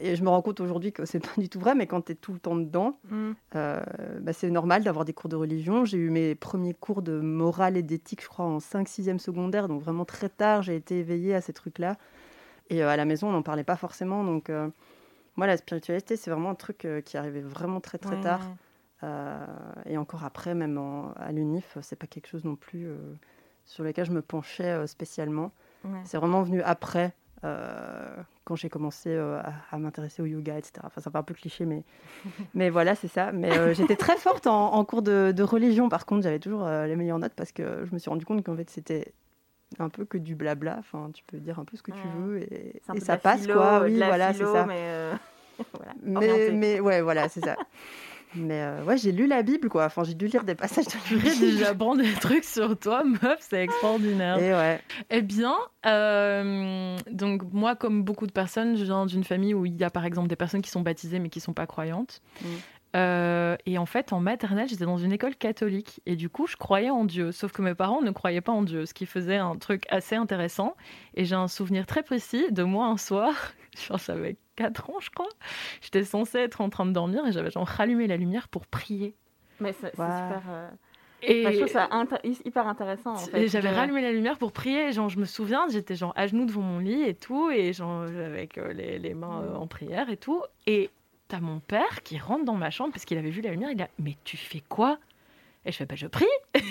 [0.00, 2.12] et je me rends compte aujourd'hui que c'est pas du tout vrai, mais quand tu
[2.12, 3.30] es tout le temps dedans, mm.
[3.56, 3.80] euh,
[4.20, 5.84] bah, c'est normal d'avoir des cours de religion.
[5.84, 9.82] J'ai eu mes premiers cours de morale et d'éthique, je crois, en 5-6e secondaire, donc
[9.82, 11.96] vraiment très tard, j'ai été éveillée à ces trucs-là.
[12.70, 14.24] Et euh, à la maison, on n'en parlait pas forcément.
[14.24, 14.68] Donc, euh,
[15.36, 18.40] moi, la spiritualité, c'est vraiment un truc qui arrivait vraiment très très tard.
[19.86, 20.80] et encore après, même
[21.14, 22.88] à l'UNIF, c'est pas quelque chose non plus
[23.64, 25.52] sur lequel je me penchais spécialement.
[26.04, 27.14] C'est vraiment venu après.
[27.44, 28.16] Euh,
[28.48, 30.80] quand j'ai commencé euh, à, m'intéresser au yoga, etc.
[30.84, 31.84] Enfin, ça fait un peu cliché, mais,
[32.54, 33.30] mais voilà, c'est ça.
[33.30, 35.90] Mais euh, j'étais très forte en, cours de, religion.
[35.90, 38.56] Par contre, j'avais toujours les meilleures notes parce que je me suis rendu compte qu'en
[38.56, 39.12] fait, c'était
[39.78, 40.76] un peu que du blabla.
[40.78, 43.82] Enfin, tu peux dire un peu ce que tu veux et, ça passe, quoi.
[43.84, 44.64] Oui, voilà, c'est ça.
[44.64, 45.12] Mais,
[46.02, 47.56] mais, mais ouais, voilà, c'est ça.
[48.34, 49.86] Mais euh, ouais, j'ai lu la Bible, quoi.
[49.86, 51.40] Enfin, j'ai dû lire des passages de la Bible.
[51.40, 54.38] déjà prendre des trucs sur toi, meuf, c'est extraordinaire.
[54.38, 54.80] Et ouais.
[55.10, 55.54] Eh bien,
[55.86, 59.90] euh, donc moi, comme beaucoup de personnes, je viens d'une famille où il y a
[59.90, 62.20] par exemple des personnes qui sont baptisées mais qui sont pas croyantes.
[62.42, 62.46] Mm.
[62.96, 66.00] Euh, et en fait, en maternelle, j'étais dans une école catholique.
[66.06, 67.32] Et du coup, je croyais en Dieu.
[67.32, 70.16] Sauf que mes parents ne croyaient pas en Dieu, ce qui faisait un truc assez
[70.16, 70.74] intéressant.
[71.14, 73.34] Et j'ai un souvenir très précis de moi un soir,
[73.78, 75.28] je pense avec 4 ans, je crois.
[75.80, 79.14] J'étais censée être en train de dormir et j'avais genre rallumé la lumière pour prier.
[79.60, 80.42] Mais c'est super.
[80.50, 80.68] Euh,
[81.22, 81.88] et je trouve ça
[82.44, 83.12] hyper intéressant.
[83.12, 83.46] En fait.
[83.46, 84.92] J'avais rallumé la lumière pour prier.
[84.92, 88.02] Genre, je me souviens, j'étais genre à genoux devant mon lit et tout, et genre
[88.02, 90.42] avec euh, les, les, mains en prière et tout.
[90.66, 90.90] Et
[91.28, 93.70] t'as mon père qui rentre dans ma chambre parce qu'il avait vu la lumière.
[93.70, 94.98] Il a Mais tu fais quoi?
[95.64, 96.26] Et je fais Bah, je prie.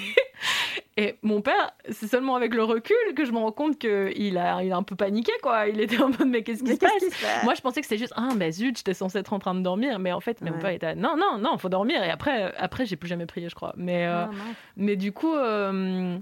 [1.00, 4.64] et mon père, c'est seulement avec le recul que je me rends compte qu'il a,
[4.64, 5.68] il a un peu paniqué, quoi.
[5.68, 8.14] Il était en mode Mais qu'est-ce qui, se, passe Moi, je pensais que c'était juste
[8.16, 10.00] Ah, bah zut, j'étais censée être en train de dormir.
[10.00, 12.04] Mais en fait, mon père était Non, non, non, faut dormir.
[12.04, 13.74] Et après, après j'ai plus jamais prié, je crois.
[13.78, 14.30] Mais, euh, ah,
[14.76, 15.36] mais du coup.
[15.36, 16.18] Euh,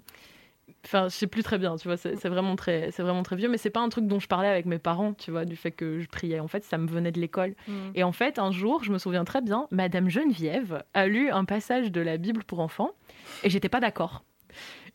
[0.83, 3.49] Enfin, je sais plus très bien, tu vois, c'est vraiment très, c'est vraiment très vieux,
[3.49, 5.71] mais c'est pas un truc dont je parlais avec mes parents, tu vois, du fait
[5.71, 6.39] que je priais.
[6.39, 7.55] En fait, ça me venait de l'école.
[7.67, 7.73] Mm.
[7.95, 11.43] Et en fait, un jour, je me souviens très bien, Madame Geneviève a lu un
[11.43, 12.91] passage de la Bible pour enfants,
[13.43, 14.23] et j'étais pas d'accord.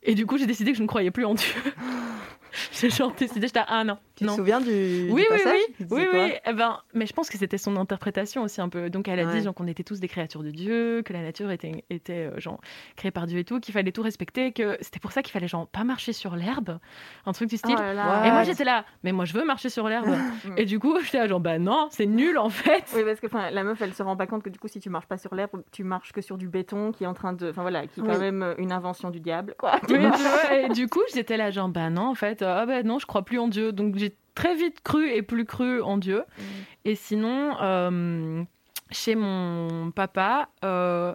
[0.03, 1.55] Et du coup, j'ai décidé que je ne croyais plus en Dieu.
[2.73, 3.99] j'ai genre décidé, j'étais ah non.
[4.17, 6.33] Tu te souviens du, oui, passage Oui, oui, oui.
[6.45, 8.91] Eh ben, mais je pense que c'était son interprétation aussi un peu.
[8.91, 11.51] Donc elle a dit genre qu'on était tous des créatures de Dieu, que la nature
[11.51, 12.61] était, était euh, genre
[12.97, 15.49] créée par Dieu et tout, qu'il fallait tout respecter, que c'était pour ça qu'il fallait
[15.49, 16.79] genre pas marcher sur l'herbe,
[17.25, 17.77] un truc du style.
[17.79, 20.15] Oh et moi j'étais là, mais moi je veux marcher sur l'herbe.
[20.57, 22.85] et du coup j'étais là genre bah non, c'est nul en fait.
[22.95, 24.91] Oui parce que la meuf elle se rend pas compte que du coup si tu
[24.91, 27.51] marches pas sur l'herbe, tu marches que sur du béton qui est en train de,
[27.51, 29.81] enfin voilà, qui est quand même euh, une invention du diable quoi.
[29.89, 29.97] Oui,
[30.53, 33.25] et du coup j'étais là genre bah non en fait, ah bah non je crois
[33.25, 36.21] plus en Dieu, donc j'ai très vite cru et plus cru en Dieu.
[36.21, 36.43] Mm.
[36.87, 38.43] Et sinon, euh,
[38.91, 41.15] chez mon papa, euh,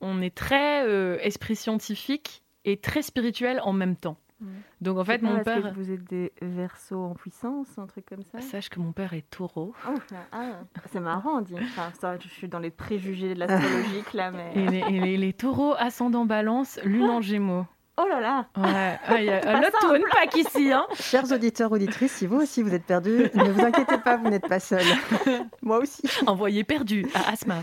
[0.00, 4.18] on est très euh, esprit scientifique et très spirituel en même temps.
[4.40, 4.46] Mm.
[4.82, 5.62] Donc en fait, mon père.
[5.62, 8.40] Que vous êtes des versos en puissance, un truc comme ça?
[8.40, 9.74] Sache que mon père est taureau.
[9.88, 9.94] Oh,
[10.32, 10.60] ah,
[10.92, 11.54] c'est marrant, dit.
[11.54, 14.52] Enfin, je suis dans les préjugés de l'astrologie là, mais.
[14.54, 17.66] Et les, et les taureaux ascendant balance, lune en gémeaux.
[18.00, 20.70] Oh là là Ouais, il y a un autre pack ici.
[20.72, 20.86] Hein.
[20.94, 24.46] Chers auditeurs, auditrices, si vous aussi vous êtes perdus, ne vous inquiétez pas, vous n'êtes
[24.46, 24.86] pas seuls.
[25.62, 26.02] Moi aussi.
[26.28, 27.56] Envoyé perdu à Asma.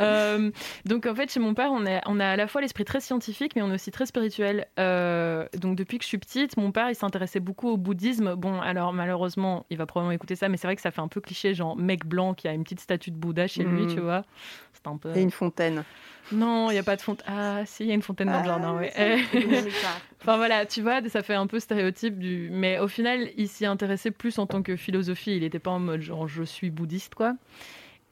[0.00, 0.50] Euh,
[0.86, 3.00] donc en fait, chez mon père, on, est, on a à la fois l'esprit très
[3.00, 4.66] scientifique, mais on est aussi très spirituel.
[4.80, 8.34] Euh, donc depuis que je suis petite, mon père, il s'intéressait beaucoup au bouddhisme.
[8.34, 11.08] Bon, alors malheureusement, il va probablement écouter ça, mais c'est vrai que ça fait un
[11.08, 13.94] peu cliché, genre mec blanc qui a une petite statue de Bouddha chez lui, mm.
[13.94, 14.24] tu vois.
[14.72, 15.16] C'est un peu...
[15.16, 15.84] Et une fontaine.
[16.32, 17.26] Non, il n'y a pas de fontaine.
[17.28, 18.88] Ah, si, il y a une fontaine dans le jardin, oui.
[20.20, 22.48] enfin voilà, tu vois, ça fait un peu stéréotype du.
[22.50, 25.36] Mais au final, il s'y intéressait plus en tant que philosophie.
[25.36, 27.34] Il n'était pas en mode genre je suis bouddhiste, quoi.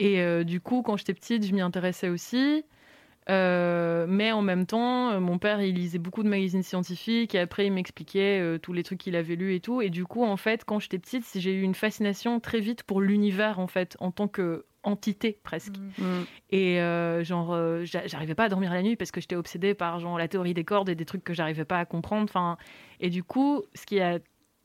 [0.01, 2.65] Et euh, du coup, quand j'étais petite, je m'y intéressais aussi.
[3.31, 7.39] Euh, mais en même temps, euh, mon père, il lisait beaucoup de magazines scientifiques et
[7.39, 9.81] après, il m'expliquait tous les trucs qu'il avait lus et tout.
[9.81, 13.01] Et du coup, en fait, quand j'étais petite, j'ai eu une fascination très vite pour
[13.01, 15.77] l'univers, en fait, en tant que entité presque.
[15.99, 16.05] Mm.
[16.05, 16.27] Mm.
[16.51, 19.99] Et euh, genre, euh, j'arrivais pas à dormir la nuit parce que j'étais obsédée par
[19.99, 22.25] genre la théorie des cordes et des trucs que j'arrivais pas à comprendre.
[22.25, 22.57] Enfin,
[23.01, 24.19] et du coup, ce qui a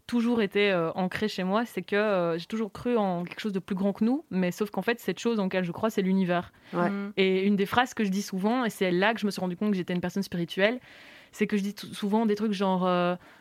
[0.08, 3.60] toujours été euh, ancré chez moi, c'est que j'ai toujours cru en quelque chose de
[3.60, 6.02] plus grand que nous, mais sauf qu'en fait, cette chose en laquelle je crois, c'est
[6.02, 6.52] l'univers.
[6.74, 7.10] Mm.
[7.18, 9.42] Et une des phrases que je dis souvent, et c'est là que je me suis
[9.42, 10.80] rendu compte que j'étais une personne spirituelle,
[11.32, 12.90] c'est que je dis souvent des trucs genre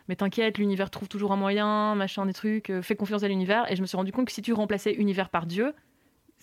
[0.07, 3.75] mais t'inquiète l'univers trouve toujours un moyen machin des trucs fais confiance à l'univers et
[3.75, 5.73] je me suis rendu compte que si tu remplaçais univers par Dieu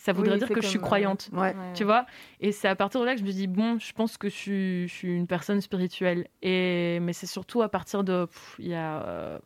[0.07, 1.31] ça voudrait dire que je suis croyante.
[1.75, 2.07] Tu vois
[2.41, 4.87] Et c'est à partir de là que je me dis, bon, je pense que je
[4.87, 6.29] suis, une personne spirituelle.
[6.43, 8.29] Et, mais c'est surtout à partir de,
[8.61, 9.41] il y a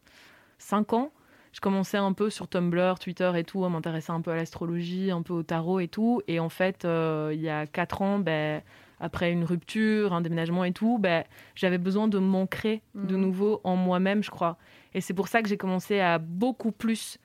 [0.59, 1.12] 5 euh, ans,
[1.53, 5.11] je commençais un peu sur Tumblr, Twitter et tout, à m'intéresser un peu à l'astrologie,
[5.11, 6.20] un peu au tarot et tout.
[6.29, 8.61] Et en fait, euh, il y a 4 ans, ben,
[9.01, 13.20] après une rupture, un déménagement et tout, ben, j'avais besoin de m'ancrer de mmh.
[13.20, 14.59] nouveau en moi-même, je crois.
[14.92, 17.18] Et c'est pour ça que j'ai commencé à beaucoup plus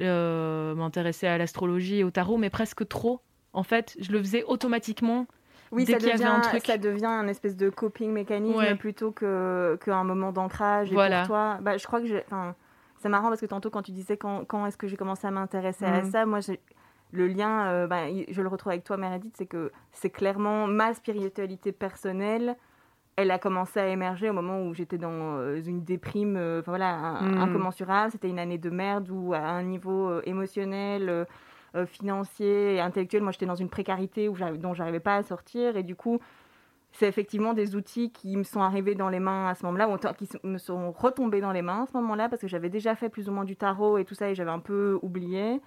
[0.00, 3.20] euh, m'intéresser à l'astrologie et au tarot, mais presque trop.
[3.52, 5.26] En fait, je le faisais automatiquement.
[5.70, 6.64] Oui, dès ça, devient, un truc.
[6.64, 10.90] ça devient un espèce de coping mécanisme plutôt qu'un moment d'ancrage.
[10.92, 11.20] Voilà.
[11.20, 12.06] Pour toi, bah, je crois que
[13.00, 15.30] c'est marrant parce que tantôt, quand tu disais quand, quand est-ce que j'ai commencé à
[15.30, 16.10] m'intéresser à mm.
[16.10, 16.40] ça, moi,
[17.12, 20.94] le lien, euh, bah, je le retrouve avec toi, Meredith, c'est que c'est clairement ma
[20.94, 22.56] spiritualité personnelle
[23.18, 26.70] elle a commencé à émerger au moment où j'étais dans euh, une déprime euh, enfin
[26.70, 27.38] voilà, hmm.
[27.38, 28.12] incommensurable.
[28.12, 31.26] C'était une année de merde où, à un niveau euh, émotionnel,
[31.86, 35.76] financier et intellectuel, moi j'étais dans une précarité où dont j'arrivais pas à sortir.
[35.76, 36.18] Et du coup,
[36.92, 39.96] c'est effectivement des outils qui me sont arrivés dans les mains à ce moment-là, ou
[40.14, 43.08] qui me sont retombés dans les mains à ce moment-là, parce que j'avais déjà fait
[43.08, 45.60] plus ou moins du tarot et tout ça, et j'avais un peu oublié.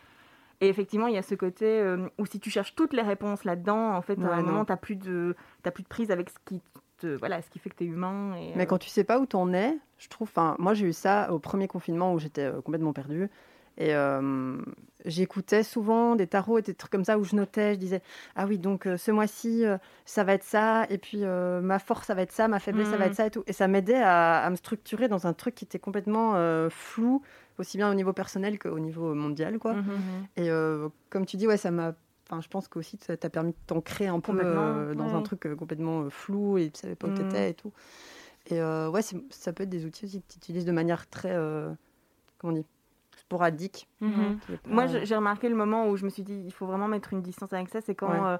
[0.59, 3.93] Et effectivement, il y a ce côté où si tu cherches toutes les réponses là-dedans,
[3.95, 5.35] en fait, à un moment, tu n'as plus, de,
[5.73, 6.61] plus de prise avec ce qui
[7.05, 8.35] voilà, ce qui fait que tu es humain.
[8.35, 10.29] Et, Mais quand tu sais pas où tu en es, je trouve.
[10.29, 13.29] Enfin, moi, j'ai eu ça au premier confinement où j'étais euh, complètement perdue.
[13.77, 14.57] Et euh,
[15.05, 18.01] j'écoutais souvent des tarots et des trucs comme ça où je notais, je disais
[18.35, 19.63] Ah oui, donc euh, ce mois-ci,
[20.05, 22.97] ça va être ça, et puis ma force, ça va être ça, ma faiblesse, ça
[22.97, 23.15] va être mmh.
[23.15, 23.43] ça et tout.
[23.47, 26.35] Et ça m'aidait à, me structurer dans un truc qui était complètement
[26.69, 27.21] flou,
[27.59, 29.57] aussi bien au niveau personnel qu'au niveau mondial.
[29.57, 29.73] quoi.
[29.73, 29.85] Mmh,
[30.37, 30.49] mmh, et
[31.09, 31.95] comme tu dis, ouais, ça m'a
[32.39, 35.55] je pense qu'aussi, ça t'a permis de t'ancrer un peu euh, dans un truc euh,
[35.55, 37.49] complètement euh, flou et tu savais pas où tu étais mmh.
[37.49, 37.73] et tout.
[38.49, 41.33] Et ouais, ça peut être des outils aussi que tu utilises de manière très,
[42.39, 42.65] comment on dit,
[43.15, 43.87] sporadique.
[43.99, 44.11] Mmh.
[44.65, 47.21] Moi, j'ai remarqué le moment où je me suis dit, il faut vraiment mettre une
[47.21, 48.39] distance avec ça, c'est quand,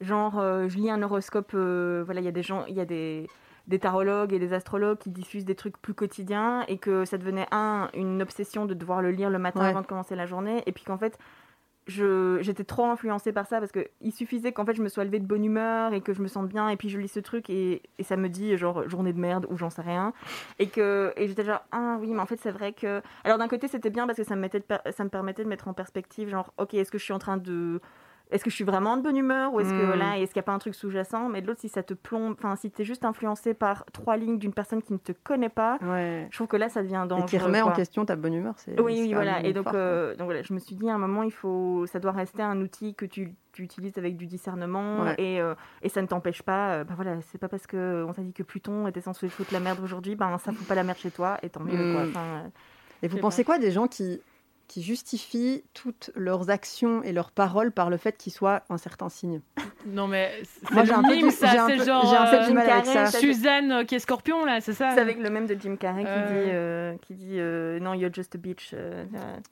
[0.00, 3.28] genre, je lis un horoscope, voilà, il y a des gens, il y a des
[3.66, 7.46] des tarologues et des astrologues qui diffusent des trucs plus quotidiens et que ça devenait
[7.50, 10.72] un une obsession de devoir le lire le matin avant de commencer la journée et
[10.72, 11.18] puis qu'en fait
[11.86, 15.26] j'étais trop influencée par ça parce qu'il suffisait qu'en fait je me sois levée de
[15.26, 17.82] bonne humeur et que je me sente bien et puis je lis ce truc et,
[17.98, 20.12] et ça me dit genre journée de merde ou j'en sais rien.
[20.58, 23.48] Et que et j'étais genre ah oui mais en fait c'est vrai que alors d'un
[23.48, 26.28] côté c'était bien parce que ça me mettait ça me permettait de mettre en perspective
[26.30, 27.80] genre ok est-ce que je suis en train de
[28.34, 30.22] est-ce que je suis vraiment de bonne humeur ou est-ce que là, hmm.
[30.22, 31.28] est-ce qu'il n'y a pas un truc sous-jacent?
[31.28, 34.16] Mais de l'autre, si ça te plombe, enfin, si tu es juste influencé par trois
[34.16, 37.28] lignes d'une personne qui ne te connaît pas, je trouve que là, ça devient dangereux.
[37.28, 38.54] Et qui remet en question ta bonne humeur.
[38.56, 39.40] C'est, oui, oui, voilà.
[39.44, 42.00] Et donc, euh, donc voilà, je me suis dit à un moment, il faut, ça
[42.00, 46.02] doit rester un outil que tu, tu utilises avec du discernement et, euh, et, ça
[46.02, 46.72] ne t'empêche pas.
[46.72, 49.60] Euh, ben voilà, c'est pas parce qu'on t'a dit que Pluton était censé foutre la
[49.60, 51.92] merde aujourd'hui, ben ça fout pas la merde chez toi et tant mieux.
[51.92, 52.06] Quoi.
[52.06, 52.50] Hmm.
[53.02, 54.20] et vous pensez quoi des gens qui
[54.68, 59.08] qui justifient toutes leurs actions et leurs paroles par le fait qu'ils soient un certain
[59.08, 59.40] signe.
[59.86, 60.32] Non mais
[60.72, 63.06] moi j'ai un peu ça, c'est genre j'ai un peu avec ça.
[63.06, 66.04] Suzanne euh, qui est Scorpion là, c'est ça C'est avec le même de Jim Carrey
[66.04, 68.74] qui dit euh, qui dit euh, non you're just a bitch.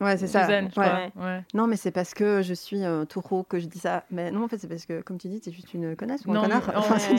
[0.00, 0.44] ouais c'est ça.
[0.44, 1.12] Suzanne, ouais.
[1.16, 1.44] Ouais.
[1.54, 4.04] Non mais c'est parce que je suis un taureau que je dis ça.
[4.10, 6.32] Mais non en fait c'est parce que comme tu dis t'es juste une connasse ou
[6.32, 6.72] un connard.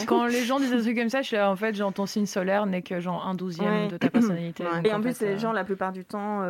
[0.07, 2.05] quand les gens disent des trucs comme ça, je suis là, en fait genre ton
[2.05, 4.63] signe solaire n'est que genre un douzième de ta personnalité.
[4.83, 6.41] et en, plus les gens la plupart du temps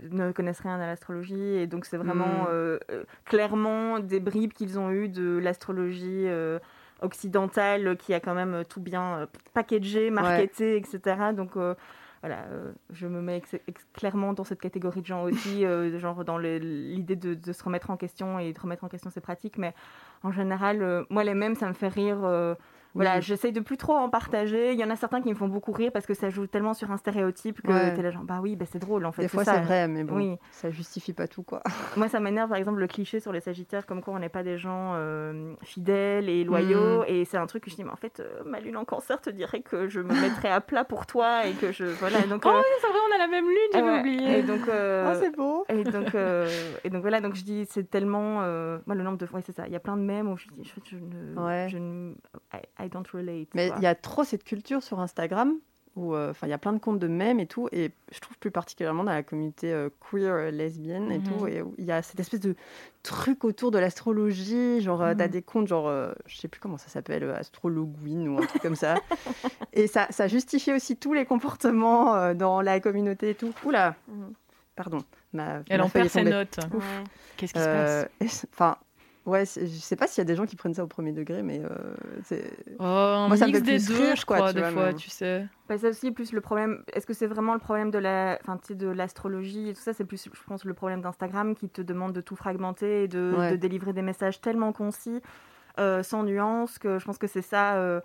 [0.00, 2.48] ne connaissent rien à l'astrologie et donc c'est vraiment hmm.
[2.50, 6.58] euh, euh, clairement des bribes qu'ils ont eues de l'astrologie euh,
[7.00, 11.00] occidentale qui a quand même tout bien packagé, marketé, etc.
[11.36, 11.52] Donc
[12.22, 12.46] voilà,
[12.90, 13.42] je me mets
[13.92, 15.66] clairement dans cette catégorie de gens aussi,
[15.98, 19.20] genre dans l'idée de, de, se remettre en question et de remettre en question ses
[19.20, 19.58] pratiques.
[19.58, 19.74] Mais
[20.22, 22.56] en général, moi les mêmes, ça me fait rire
[22.94, 24.72] voilà, j'essaye de plus trop en partager.
[24.72, 26.74] Il y en a certains qui me font beaucoup rire parce que ça joue tellement
[26.74, 29.22] sur un stéréotype que tu t'es là genre bah oui, bah c'est drôle en fait.
[29.22, 30.36] Des fois c'est vrai, mais bon, oui.
[30.52, 31.62] ça justifie pas tout quoi.
[31.96, 34.44] Moi ça m'énerve par exemple le cliché sur les Sagittaires comme quoi on n'est pas
[34.44, 37.06] des gens euh, fidèles et loyaux mm.
[37.08, 39.20] et c'est un truc que je dis mais en fait euh, ma lune en cancer
[39.20, 42.42] te dirait que je me mettrais à plat pour toi et que je voilà donc.
[42.46, 44.38] Oh euh, oui c'est vrai on a la même lune j'avais oublié.
[44.38, 45.64] Et donc oh, c'est beau.
[45.68, 46.14] Et donc
[46.84, 48.34] et donc voilà donc je dis c'est tellement
[48.86, 50.46] moi le nombre de fois c'est ça il y a plein de mèmes où je
[50.52, 52.14] dis je, je ne, je ne
[52.83, 53.48] I don't relate.
[53.54, 55.58] Mais il y a trop cette culture sur Instagram
[55.96, 58.20] où euh, enfin il y a plein de comptes de mèmes et tout et je
[58.20, 61.48] trouve plus particulièrement dans la communauté euh, queer euh, lesbienne et tout mhm.
[61.48, 62.56] et il y a cette espèce de
[63.02, 65.28] truc autour de l'astrologie genre tu as mhm.
[65.28, 65.90] des comptes genre
[66.26, 68.96] je sais plus comment ça s'appelle astrologuine ou un truc comme ça
[69.72, 74.32] et ça ça justifie aussi tous les comportements dans la communauté et tout oula mhm.
[74.74, 74.98] pardon
[75.32, 76.58] ma elle en perd ses notes
[77.36, 78.46] qu'est-ce qui se passe?
[78.52, 78.76] Enfin
[79.26, 81.42] Ouais, je sais pas s'il y a des gens qui prennent ça au premier degré,
[81.42, 82.44] mais euh, c'est.
[82.78, 85.46] Oh, Moi, ça me fait des deux, rire, je crois, des fois, tu sais.
[85.66, 86.82] Bah, ça aussi, plus le problème.
[86.92, 90.04] Est-ce que c'est vraiment le problème de la, enfin, de l'astrologie et tout ça C'est
[90.04, 93.56] plus, je pense, le problème d'Instagram qui te demande de tout fragmenter et de, de
[93.56, 95.22] délivrer des messages tellement concis,
[95.78, 97.76] euh, sans nuance, que je pense que c'est ça.
[97.76, 98.02] Euh,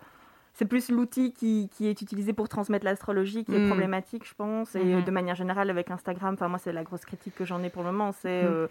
[0.54, 3.68] c'est plus l'outil qui, qui, est utilisé pour transmettre l'astrologie qui est mm.
[3.68, 4.74] problématique, je pense.
[4.74, 5.04] Et mm-hmm.
[5.04, 7.82] de manière générale, avec Instagram, enfin, moi, c'est la grosse critique que j'en ai pour
[7.82, 8.12] le moment.
[8.12, 8.44] C'est.
[8.44, 8.68] Mm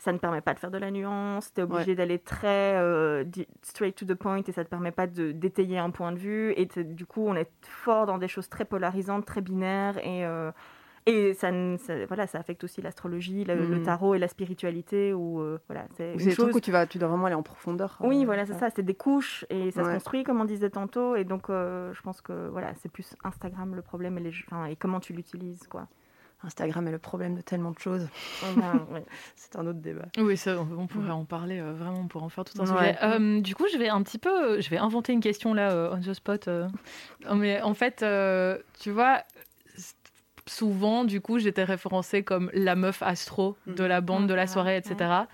[0.00, 3.22] ça ne permet pas de faire de la nuance, tu es obligé d'aller très euh,
[3.60, 6.18] straight to the point et ça ne te permet pas de d'étayer un point de
[6.18, 6.54] vue.
[6.56, 10.50] Et du coup, on est fort dans des choses très polarisantes, très binaires et, euh,
[11.04, 11.50] et ça,
[12.08, 13.82] voilà, ça affecte aussi l'astrologie, le, mm.
[13.82, 15.12] tarot et la spiritualité.
[15.12, 17.98] Ou, euh, voilà, c'est des choses où tu, vas, tu dois vraiment aller en profondeur.
[18.00, 21.14] Oui, voilà, c'est ça, c'est des couches et ça se construit, comme on disait tantôt.
[21.14, 24.32] Et donc, je pense que voilà, c'est plus Instagram le problème et, les,
[24.70, 25.66] et comment tu l'utilises.
[25.66, 25.88] quoi.
[26.42, 28.08] Instagram est le problème de tellement de choses.
[29.36, 30.06] C'est un autre débat.
[30.18, 32.96] Oui, ça, on pourrait en parler euh, vraiment, pour en faire tout un sujet.
[33.02, 35.94] Euh, du coup, je vais un petit peu, je vais inventer une question là, euh,
[35.94, 36.48] on the spot.
[37.34, 38.04] mais en fait,
[38.80, 39.22] tu vois,
[40.46, 44.76] souvent, du coup, j'étais référencée comme la meuf astro de la bande, de la soirée,
[44.76, 45.24] etc.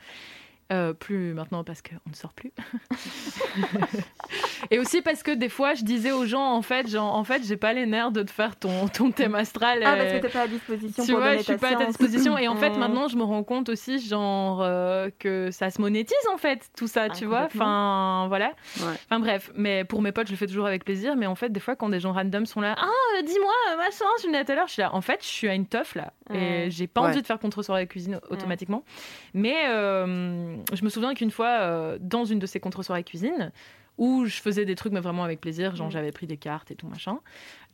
[0.72, 2.50] Euh, plus maintenant parce qu'on ne sort plus.
[4.72, 7.46] et aussi parce que des fois, je disais aux gens, en fait, genre, en fait,
[7.46, 9.80] j'ai pas les nerfs de te faire ton, ton thème astral.
[9.84, 11.04] Ah, parce que t'es pas à disposition.
[11.04, 12.36] Tu vois, je suis pas à ta disposition.
[12.36, 16.16] Et en fait, maintenant, je me rends compte aussi, genre, euh, que ça se monétise,
[16.34, 17.44] en fait, tout ça, ah, tu vois.
[17.44, 18.52] Enfin, voilà.
[18.80, 19.52] Enfin, bref.
[19.54, 21.14] Mais pour mes potes, je le fais toujours avec plaisir.
[21.14, 22.86] Mais en fait, des fois, quand des gens random sont là, ah,
[23.18, 25.48] euh, dis-moi, machin, je suis tout à l'heure, je suis là, en fait, je suis
[25.48, 26.12] à une teuf, là.
[26.34, 28.82] Et j'ai pas envie de faire contre sur la cuisine automatiquement.
[29.32, 29.66] Mais
[30.72, 33.52] je me souviens qu'une fois, euh, dans une de ces contre-soirées cuisine,
[33.98, 35.92] où je faisais des trucs, mais vraiment avec plaisir, genre mm.
[35.92, 37.18] j'avais pris des cartes et tout machin.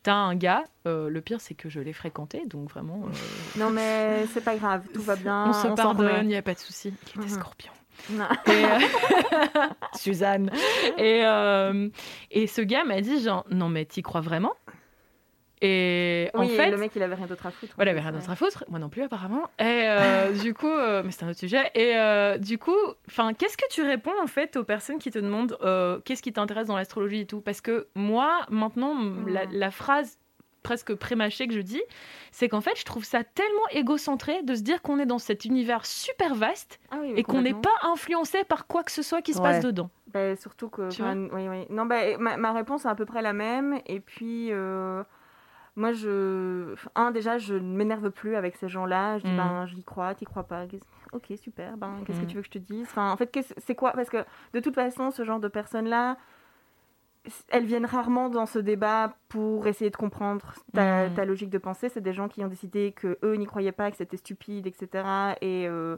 [0.02, 3.02] T'as un gars, euh, le pire c'est que je l'ai fréquenté, donc vraiment.
[3.04, 5.46] Euh, non mais c'est pas grave, tout va bien.
[5.48, 6.92] On se pardonne, il n'y a pas de souci.
[7.14, 7.34] Il était mm-hmm.
[7.34, 7.72] scorpion.
[9.94, 10.50] Suzanne.
[10.98, 11.22] Et,
[12.30, 14.54] et ce gars m'a dit genre, non mais t'y crois vraiment?
[15.64, 17.78] Et en fait, le mec, il avait rien d'autre à foutre.
[17.78, 18.64] Ouais, il avait rien d'autre à foutre.
[18.68, 19.44] Moi non plus, apparemment.
[19.60, 21.70] Et euh, du coup, euh, mais c'est un autre sujet.
[21.76, 22.74] Et euh, du coup,
[23.08, 25.56] enfin, qu'est-ce que tu réponds en fait aux personnes qui te demandent
[26.04, 27.40] qu'est-ce qui t'intéresse dans l'astrologie et tout?
[27.40, 28.96] Parce que moi, maintenant,
[29.26, 30.18] la, phrase
[30.64, 31.82] presque prémâché que je dis,
[32.32, 35.44] c'est qu'en fait, je trouve ça tellement égocentré de se dire qu'on est dans cet
[35.44, 39.22] univers super vaste Ah oui, et qu'on n'est pas influencé par quoi que ce soit
[39.22, 39.44] qui se Ouais.
[39.44, 39.90] passe dedans.
[40.12, 40.88] Bah, surtout que.
[40.88, 41.66] Tu oui, oui.
[41.70, 43.80] Non, bah, ma, ma réponse est à peu près la même.
[43.86, 45.02] Et puis, euh,
[45.76, 46.74] moi, je.
[46.94, 49.18] Un, déjà, je ne m'énerve plus avec ces gens-là.
[49.18, 49.36] Je dis, Mm.
[49.36, 50.64] ben, j'y crois, t'y crois pas.
[51.12, 51.76] Ok, super.
[51.76, 52.22] Ben, qu'est-ce Mm.
[52.22, 52.86] que tu veux que je te dise?
[52.90, 53.92] Enfin, en fait, c'est quoi?
[53.92, 56.16] Parce que de toute façon, ce genre de personnes-là.
[57.50, 61.14] Elles viennent rarement dans ce débat pour essayer de comprendre ta, Mm.
[61.14, 61.88] ta logique de pensée.
[61.88, 65.36] C'est des gens qui ont décidé que eux n'y croyaient pas, que c'était stupide, etc.
[65.40, 65.96] Et, euh,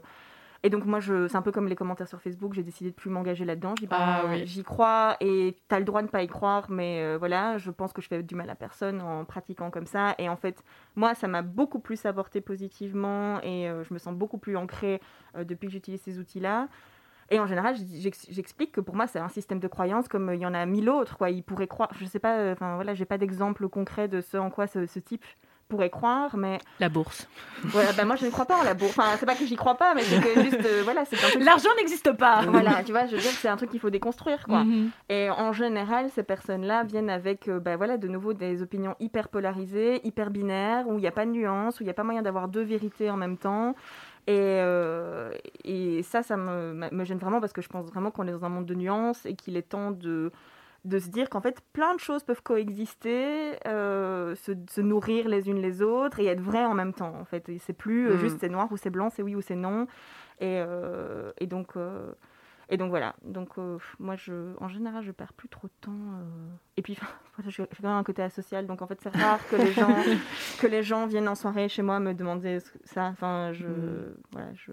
[0.65, 2.53] et donc moi, je, c'est un peu comme les commentaires sur Facebook.
[2.53, 3.75] J'ai décidé de plus m'engager là-dedans.
[3.87, 4.45] Bah, Ah oui.
[4.45, 7.93] j'y crois et t'as le droit de pas y croire, mais euh, voilà, je pense
[7.93, 10.15] que je fais du mal à personne en pratiquant comme ça.
[10.17, 10.63] Et en fait,
[10.95, 14.99] moi, ça m'a beaucoup plus apporté positivement et euh, je me sens beaucoup plus ancrée
[15.37, 16.67] euh, depuis que j'utilise ces outils-là.
[17.31, 20.39] Et en général, j'ex- j'explique que pour moi, c'est un système de croyance comme il
[20.39, 21.17] y en a mille autres.
[21.17, 21.31] Quoi.
[21.31, 24.49] Il pourrait croire, je sais pas, enfin voilà, j'ai pas d'exemple concret de ce en
[24.51, 25.25] quoi ce, ce type
[25.67, 27.27] pourrait croire, mais La bourse.
[27.63, 28.91] voilà, bah moi je ne crois pas en la bourse.
[28.91, 31.29] Enfin, c'est pas que j'y crois pas, mais c'est que juste, euh, voilà, c'est un
[31.29, 31.43] truc.
[31.43, 32.43] L'argent n'existe pas.
[32.43, 34.63] Voilà, tu vois, je veux dire, c'est un truc qu'il faut déconstruire, quoi.
[34.63, 34.91] Mhm.
[35.09, 39.27] Et en général, ces personnes-là viennent avec, euh, bah, voilà, de nouveau des opinions hyper
[39.29, 42.03] polarisées, hyper binaires, où il n'y a pas de nuance, où il n'y a pas
[42.03, 43.75] moyen d'avoir deux vérités en même temps.
[44.27, 45.31] Et, euh,
[45.63, 48.43] et ça, ça me, me gêne vraiment parce que je pense vraiment qu'on est dans
[48.45, 50.31] un monde de nuances et qu'il est temps de,
[50.85, 55.49] de se dire qu'en fait, plein de choses peuvent coexister, euh, se, se nourrir les
[55.49, 57.49] unes les autres et être vraies en même temps, en fait.
[57.59, 58.17] C'est plus euh, Mm.
[58.17, 59.87] juste c'est noir ou c'est blanc, c'est oui ou c'est non.
[60.39, 61.75] Et, euh, et donc...
[61.75, 62.11] euh,
[62.67, 65.91] et donc voilà, donc euh, moi je, en général je perds plus trop de temps.
[65.91, 66.49] euh.
[66.77, 66.95] Et puis
[67.37, 70.03] voilà, j'ai quand même un côté asocial, donc en fait c'est rare que les gens
[70.57, 73.05] que les gens viennent en soirée chez moi me demander ça.
[73.05, 74.15] Enfin je Mm.
[74.31, 74.71] voilà je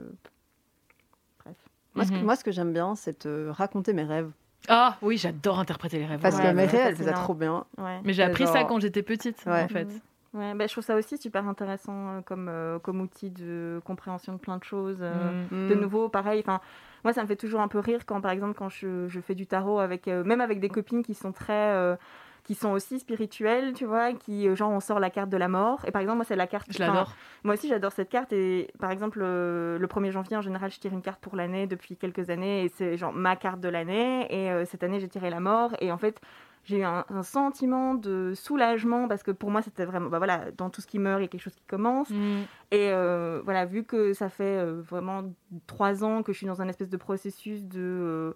[1.44, 1.56] bref.
[1.94, 2.24] Moi, ce que, Mhm.
[2.24, 4.30] moi, ce que j'aime bien, c'est te raconter mes rêves.
[4.68, 6.20] Ah oui, j'adore interpréter les rêves.
[6.20, 7.24] Parce Ouais, que mes c'est rêves, elles faisaient fascinant.
[7.24, 7.64] trop bien.
[7.78, 8.00] Ouais.
[8.04, 9.64] Mais j'ai appris ça quand j'étais petite, Ouais.
[9.64, 9.84] en fait.
[9.84, 10.00] Mhm.
[10.34, 14.32] Ouais, bah, je trouve ça aussi super intéressant euh, comme, euh, comme outil de compréhension
[14.32, 14.96] de plein de choses.
[15.02, 15.44] euh.
[15.50, 15.68] Mhm.
[15.68, 15.80] De Mm.
[15.80, 16.60] nouveau, pareil, enfin,
[17.04, 19.34] moi ça me fait toujours un peu rire quand, par exemple, quand je, je fais
[19.34, 21.96] du tarot avec, euh, même avec des copines qui sont très, euh,
[22.44, 25.48] qui sont aussi spirituelles, tu vois, qui, euh, genre, on sort la carte de la
[25.48, 25.80] mort.
[25.86, 26.66] Et par exemple, moi c'est la carte.
[26.70, 27.14] Je l'adore.
[27.44, 30.78] Moi aussi j'adore cette carte et, par exemple, euh, le 1er janvier, en général, je
[30.80, 34.26] tire une carte pour l'année depuis quelques années et c'est genre ma carte de l'année.
[34.30, 36.20] Et euh, cette année, j'ai tiré la mort et en fait.
[36.64, 40.52] J'ai eu un, un sentiment de soulagement parce que pour moi c'était vraiment bah voilà
[40.56, 42.42] dans tout ce qui meurt il y a quelque chose qui commence Mhm.
[42.70, 45.24] et euh, voilà, vu que ça fait euh, vraiment
[45.66, 47.80] trois ans que je suis dans un espèce de processus de.
[47.80, 48.32] euh,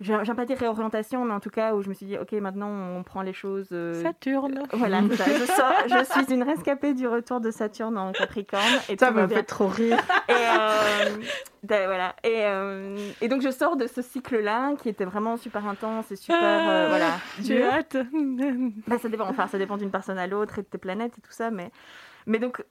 [0.00, 2.32] J'aime j'aime pas dire réorientation, mais en tout cas où je me suis dit, ok,
[2.32, 3.68] maintenant on prend les choses.
[3.72, 4.62] euh, Saturne.
[4.72, 5.24] Voilà, c'est ça.
[5.26, 8.64] Je, sors- je suis une rescapée du retour de Saturne en Capricorne.
[8.88, 9.98] Et Ça me fait trop rire.
[10.28, 11.16] Et, euh,
[11.62, 12.16] da- voilà.
[12.24, 16.16] Et, euh, et donc je sors de ce cycle-là qui était vraiment super intense et
[16.16, 16.38] super.
[16.42, 17.10] euh, Ah, voilà.
[17.40, 17.66] J'ai dur.
[17.72, 17.96] hâte.
[18.88, 21.20] Bah, ça dépend, enfin, ça dépend d'une personne à l'autre et de tes planètes et
[21.20, 21.70] tout ça, mais,
[22.26, 22.64] mais donc, euh,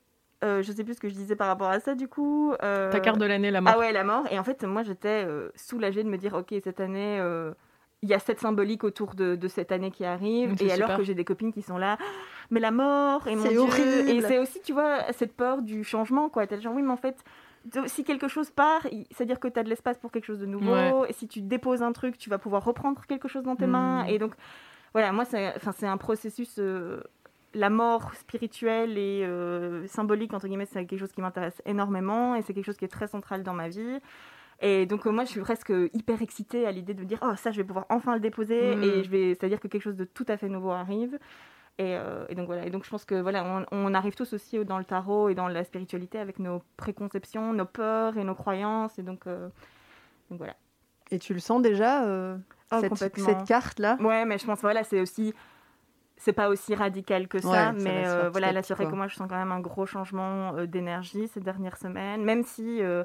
[0.62, 2.54] je sais plus ce que je disais par rapport à ça, du coup.
[2.64, 3.74] euh, Ta carte de l'année, la mort.
[3.76, 4.24] Ah ouais, la mort.
[4.32, 7.54] Et en fait, moi, j'étais euh, soulagée de me dire, ok, cette année, euh,
[8.02, 10.56] il y a cette symbolique autour de, de cette année qui arrive.
[10.62, 11.98] Et alors que j'ai des copines qui sont là,
[12.52, 13.60] mais la mort, et mon C'est Dieu.
[13.60, 14.10] horrible.
[14.10, 16.46] Et c'est aussi, tu vois, cette peur du changement, quoi.
[16.48, 17.16] T'es genre, oui, mais en fait,
[17.86, 20.74] si quelque chose part, c'est-à-dire que tu as de l'espace pour quelque chose de nouveau.
[20.74, 21.10] Ouais.
[21.10, 23.72] Et si tu déposes un truc, tu vas pouvoir reprendre quelque chose dans tes Mm.
[23.72, 24.04] mains.
[24.06, 24.34] Et donc,
[24.92, 26.56] voilà, moi, c'est enfin, c'est un processus.
[26.60, 27.00] euh,
[27.54, 32.42] la mort spirituelle et euh, symbolique, entre guillemets, c'est quelque chose qui m'intéresse énormément et
[32.42, 34.00] c'est quelque chose qui est très central dans ma vie.
[34.62, 37.36] Et donc, euh, moi, je suis presque hyper excitée à l'idée de me dire, oh,
[37.36, 38.84] ça, je vais pouvoir enfin le déposer Mm.
[38.84, 41.20] et je vais, c'est-à-dire que quelque chose de tout à fait nouveau arrive.
[41.80, 42.66] Et, euh, et donc voilà.
[42.66, 45.36] Et donc je pense que voilà, on, on arrive tous aussi dans le tarot et
[45.36, 48.98] dans la spiritualité avec nos préconceptions, nos peurs et nos croyances.
[49.00, 49.50] Et donc, euh,
[50.30, 50.56] donc voilà.
[51.12, 52.06] Et tu le sens déjà,
[52.72, 53.98] Oh, cette, cette carte-là?
[54.00, 55.34] Ouais, mais je pense voilà, c'est aussi
[56.18, 58.96] c'est pas aussi radical que ça, Ouais, ça mais euh, voilà, là c'est vrai que
[58.96, 62.82] moi je sens quand même un gros changement euh, d'énergie ces dernières semaines, même si
[62.82, 63.04] euh,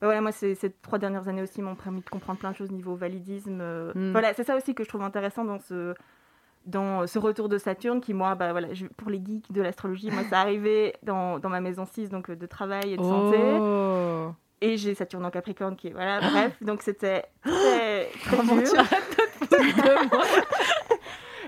[0.00, 2.56] bah voilà, moi ces, ces trois dernières années aussi m'ont permis de comprendre plein de
[2.56, 3.58] choses niveau validisme.
[3.60, 4.12] euh, Mm.
[4.12, 5.94] Voilà, c'est ça aussi que je trouve intéressant dans ce
[6.64, 10.10] dans ce retour de Saturne qui moi bah voilà, je- pour les geeks de l'astrologie,
[10.12, 13.38] moi ça arrivé dans, dans ma maison 6 donc de travail et de santé.
[13.60, 14.32] Oh.
[14.60, 18.84] Et j'ai Saturne en Capricorne qui est voilà, bref, donc c'était très, très dur.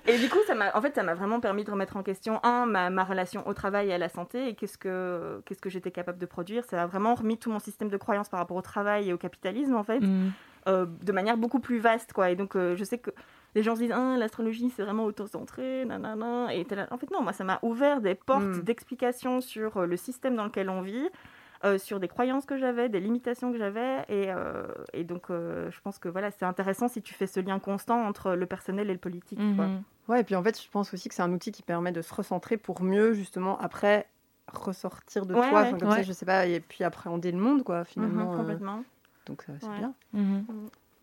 [0.09, 2.39] Et du coup, ça m'a, en fait, ça m'a vraiment permis de remettre en question
[2.45, 5.71] un ma, ma relation au travail et à la santé et qu'est-ce que qu'est-ce que
[5.71, 6.65] j'étais capable de produire.
[6.65, 9.19] Ça a vraiment remis tout mon système de croyances par rapport au travail et au
[9.19, 10.31] capitalisme en fait, Mm.
[10.69, 12.31] euh, de manière beaucoup plus vaste quoi.
[12.31, 13.11] Et donc, euh, je sais que
[13.55, 16.53] les gens se disent ah, l'astrologie c'est vraiment auto-centré, nanana.
[16.55, 18.63] Et là- en fait non, moi ça m'a ouvert des portes Mm.
[18.63, 21.09] d'explication sur euh, le système dans lequel on vit.
[21.65, 25.71] euh, sur des croyances que j'avais, des limitations que j'avais, et, euh, et donc euh,
[25.71, 28.91] je pense que voilà, c'est intéressant si tu fais ce lien constant entre le personnel
[28.91, 29.39] et le politique.
[29.57, 29.69] quoi.
[30.07, 30.15] Mhm.
[30.15, 32.03] Ouais, et puis en fait, je pense aussi que c'est un outil qui permet de
[32.03, 34.07] se recentrer pour mieux, justement, après
[34.53, 38.31] ressortir de toi, comme ça, je sais pas, et puis appréhender le monde, quoi, finalement.
[38.31, 38.85] Mhm, complètement.
[39.27, 39.95] donc c'est bien.
[40.13, 40.45] Mhm.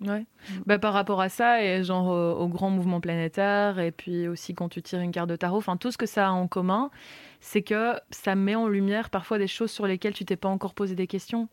[0.02, 0.22] Ouais.
[0.50, 0.54] Mm.
[0.66, 4.70] Bah, par rapport à ça, et genre au, grand mouvement planétaire, et puis aussi quand
[4.70, 6.90] tu tires une carte de tarot, enfin tout ce que ça a en commun,
[7.40, 10.74] c'est que ça met en lumière parfois des choses sur lesquelles tu t'es pas encore
[10.74, 11.50] posé des questions.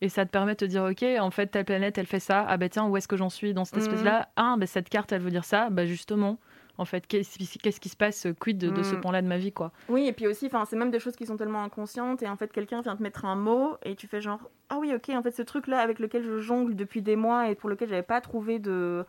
[0.00, 2.44] Et ça te permet de te dire, ok, en fait, telle planète, elle fait ça,
[2.48, 4.28] ah bah tiens, où est-ce que j'en suis dans cette espèce-là?
[4.36, 6.38] Ah, bah cette carte, elle veut dire ça, bah justement
[6.82, 9.00] en fait Qu'est-ce qui se passe Quid de, ce mm.
[9.00, 11.36] point-là de ma vie, quoi Oui, et puis aussi, c'est même des choses qui sont
[11.36, 14.50] tellement inconscientes, et en fait, quelqu'un vient te mettre un mot, et tu fais genre,
[14.68, 17.54] ah oui, ok, en fait, ce truc-là avec lequel je jongle depuis des mois, et
[17.54, 19.04] pour lequel j'avais pas trouvé de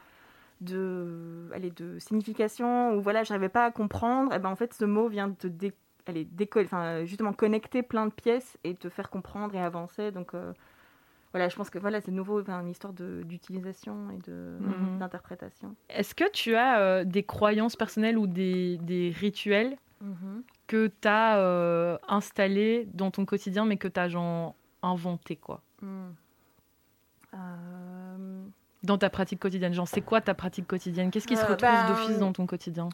[0.61, 4.86] de, allez, de signification, ou voilà, j'arrivais pas à comprendre, et ben en fait, ce
[4.86, 5.74] mot vient te dé,
[6.07, 10.11] allez, enfin, justement connecter plein de pièces et te faire comprendre et avancer.
[10.11, 10.53] Donc, euh,
[11.34, 14.99] voilà, je pense que voilà, c'est nouveau, une histoire d'utilisation et mhm.
[14.99, 15.75] d'interprétation.
[15.89, 20.43] Est-ce que tu as euh, des croyances personnelles ou des, des rituels mhm.
[20.67, 24.53] que tu as euh, installés dans ton quotidien, mais que tu as genre
[24.84, 26.09] inventé quoi hmm.
[27.34, 28.43] euh,
[28.84, 31.09] Dans ta pratique quotidienne, genre c'est quoi ta pratique quotidienne?
[31.09, 32.89] Qu'est-ce qui se retrouve bah, d'office dans ton quotidien?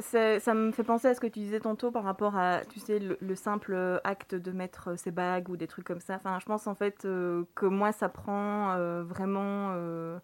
[0.00, 2.98] Ça me fait penser à ce que tu disais tantôt par rapport à, tu sais,
[2.98, 6.14] le, simple acte de mettre ses bagues ou des trucs comme ça.
[6.16, 10.18] Enfin, je pense en fait euh, que moi, ça prend euh, vraiment, euh,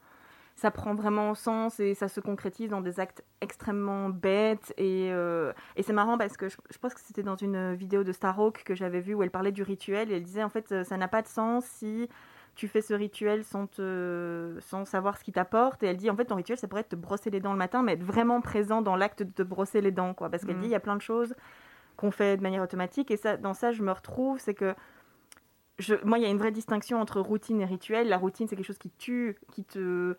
[0.57, 4.73] ça prend vraiment sens et ça se concrétise dans des actes extrêmement bêtes.
[4.77, 8.13] Et, et c'est marrant parce que je, je pense que c'était dans une vidéo de
[8.13, 10.97] Starhawk que j'avais vue où elle parlait du rituel et elle disait en fait, ça
[10.97, 12.09] n'a pas de sens si
[12.55, 15.83] tu fais ce rituel sans, te, sans savoir ce qu'il t'apporte.
[15.83, 17.59] Et elle dit, en fait, ton rituel, ça pourrait être te brosser les dents le
[17.59, 20.15] matin, mais être vraiment présent dans l'acte de te brosser les dents.
[20.15, 20.31] Quoi.
[20.31, 20.71] Parce qu'elle dit, mm.
[20.71, 21.35] il y a plein de choses
[21.97, 23.11] qu'on fait de manière automatique.
[23.11, 24.75] Et ça, dans ça, je me retrouve, c'est que
[25.79, 28.09] je, moi, il y a une vraie distinction entre routine et rituel.
[28.09, 30.17] La routine, c'est quelque chose qui tue, qui te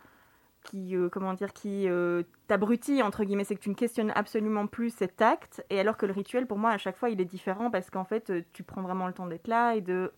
[0.65, 4.67] qui euh, comment dire qui euh, t'abrutit entre guillemets c'est que tu ne questionnes absolument
[4.67, 7.25] plus cet acte et alors que le rituel pour moi à chaque fois il est
[7.25, 10.11] différent parce qu'en fait euh, tu prends vraiment le temps d'être là et de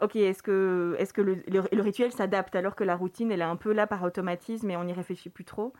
[0.00, 3.56] ok, est-ce que, est que le, rituel s'adapte alors que la routine, elle est un
[3.56, 5.72] peu là par automatisme et on n'y réfléchit plus trop?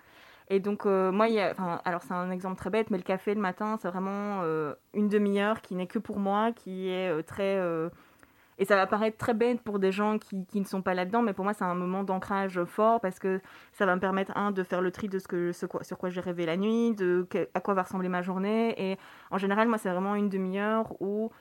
[0.49, 1.55] Et donc, euh, moi, y a,
[1.85, 5.09] alors c'est un exemple très bête, mais le café le matin, c'est vraiment euh, une
[5.09, 7.61] demi-heure qui n'est que pour moi, qui est euh, très.
[8.59, 11.33] et ça va paraître très bête pour des gens qui, ne sont pas là-dedans, mais
[11.33, 13.41] pour moi, c'est un moment d'ancrage fort parce que
[13.73, 16.21] ça va me permettre, un, de faire le tri de ce que, sur quoi j'ai
[16.21, 18.93] rêvé la nuit, de à quoi va ressembler ma journée.
[18.93, 18.99] Et
[19.33, 21.33] en général, moi, c'est vraiment une demi-heure où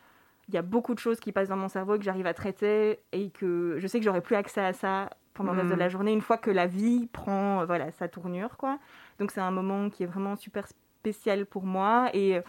[0.48, 3.00] il y a beaucoup de choses qui passent dans mon cerveau que j'arrive à traiter
[3.12, 5.88] et que je sais que j'aurai plus accès à ça pendant le reste de la
[5.88, 5.90] mm.
[5.90, 8.80] journée une fois que la vie prend euh, voilà sa tournure quoi.
[9.20, 12.40] Donc c'est un moment qui est vraiment super spécial pour moi et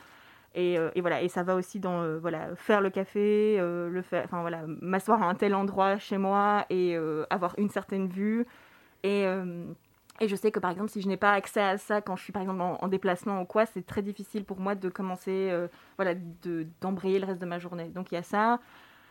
[0.55, 4.03] et, euh, et, voilà et ça va aussi dans euh, voilà faire le café le
[4.03, 6.97] faire enfin voilà m'asseoir à un tel endroit chez moi et
[7.31, 8.47] avoir une certaine vue
[9.03, 9.27] et
[10.21, 12.23] et je sais que par exemple, si je n'ai pas accès à ça quand je
[12.23, 15.69] suis par exemple en, déplacement ou quoi, c'est très difficile pour moi de commencer, euh,
[15.97, 16.15] voilà,
[16.81, 17.89] d'embrayer le reste de ma journée.
[17.89, 18.61] Donc il y a ça.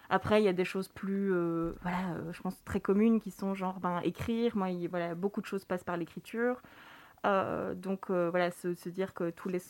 [0.10, 3.32] Après, il y a des choses plus, euh, voilà, euh, je pense très communes qui
[3.32, 4.56] sont genre ben, écrire.
[4.56, 6.62] Moi, voilà, beaucoup de choses passent par l'écriture.
[7.24, 9.62] donc voilà, se, dire que tous les,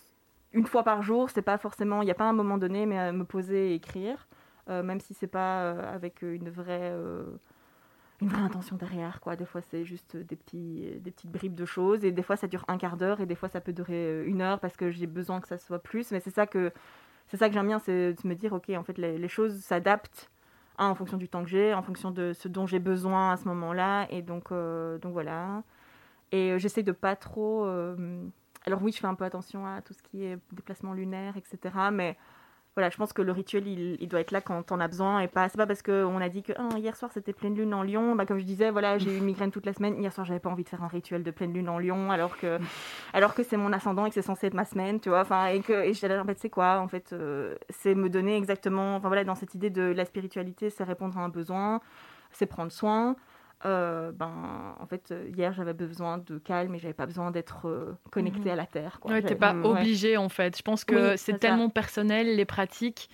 [0.54, 2.98] une fois par jour, c'est pas forcément, il n'y a pas un moment donné, mais
[2.98, 4.28] à me poser et écrire,
[4.68, 6.94] même si c'est pas avec une vraie
[8.22, 9.36] une vraie intention derrière, quoi.
[9.36, 12.48] Des fois, c'est juste des, petits, des petites bribes de choses, et des fois, ça
[12.48, 14.90] dure un quart d'heure, et des fois, ça peut durer euh, une heure parce que
[14.90, 16.12] j'ai besoin que ça soit plus.
[16.12, 16.72] Mais c'est ça que,
[17.28, 20.32] c'est ça que j'aime bien, c'est de me dire, ok, en fait, les, choses s'adaptent
[20.78, 23.46] en fonction du temps que j'ai, en fonction de ce dont j'ai besoin à ce
[23.50, 25.64] moment-là, et donc, euh, donc voilà.
[26.32, 27.66] Et euh, j'essaie de pas trop.
[28.66, 31.76] alors oui, je fais un peu attention à tout ce qui est déplacement lunaire, etc.
[31.92, 32.18] Mais
[32.76, 35.30] voilà, je pense que le rituel, il, doit être là quand on a besoin et
[35.30, 35.48] pas.
[35.48, 38.16] C'est pas parce qu'on a dit que oh, hier soir c'était pleine lune en Lyon.
[38.16, 39.98] Bah, comme je disais, voilà, j'ai eu une migraine toute la semaine.
[39.98, 42.38] Hier soir, j'avais pas envie de faire un rituel de pleine lune en Lyon, alors
[42.38, 42.60] que,
[43.14, 45.22] alors que c'est mon ascendant et que c'est censé être ma semaine, tu vois.
[45.22, 48.36] Enfin, et que et j'étais en fait, c'est quoi En fait, euh, c'est me donner
[48.36, 48.98] exactement.
[48.98, 51.80] Enfin voilà, dans cette idée de la spiritualité, c'est répondre à un besoin,
[52.32, 53.16] c'est prendre soin.
[53.64, 57.98] Euh, ben, en fait, hier, j'avais besoin de calme et j'avais pas besoin d'être euh,
[58.12, 58.50] connectée mhm.
[58.50, 59.00] à la terre.
[59.00, 59.22] Quoi.
[59.22, 60.58] t'es pas obligé en fait.
[60.58, 63.10] Je pense que c'est tellement personnel, les pratiques,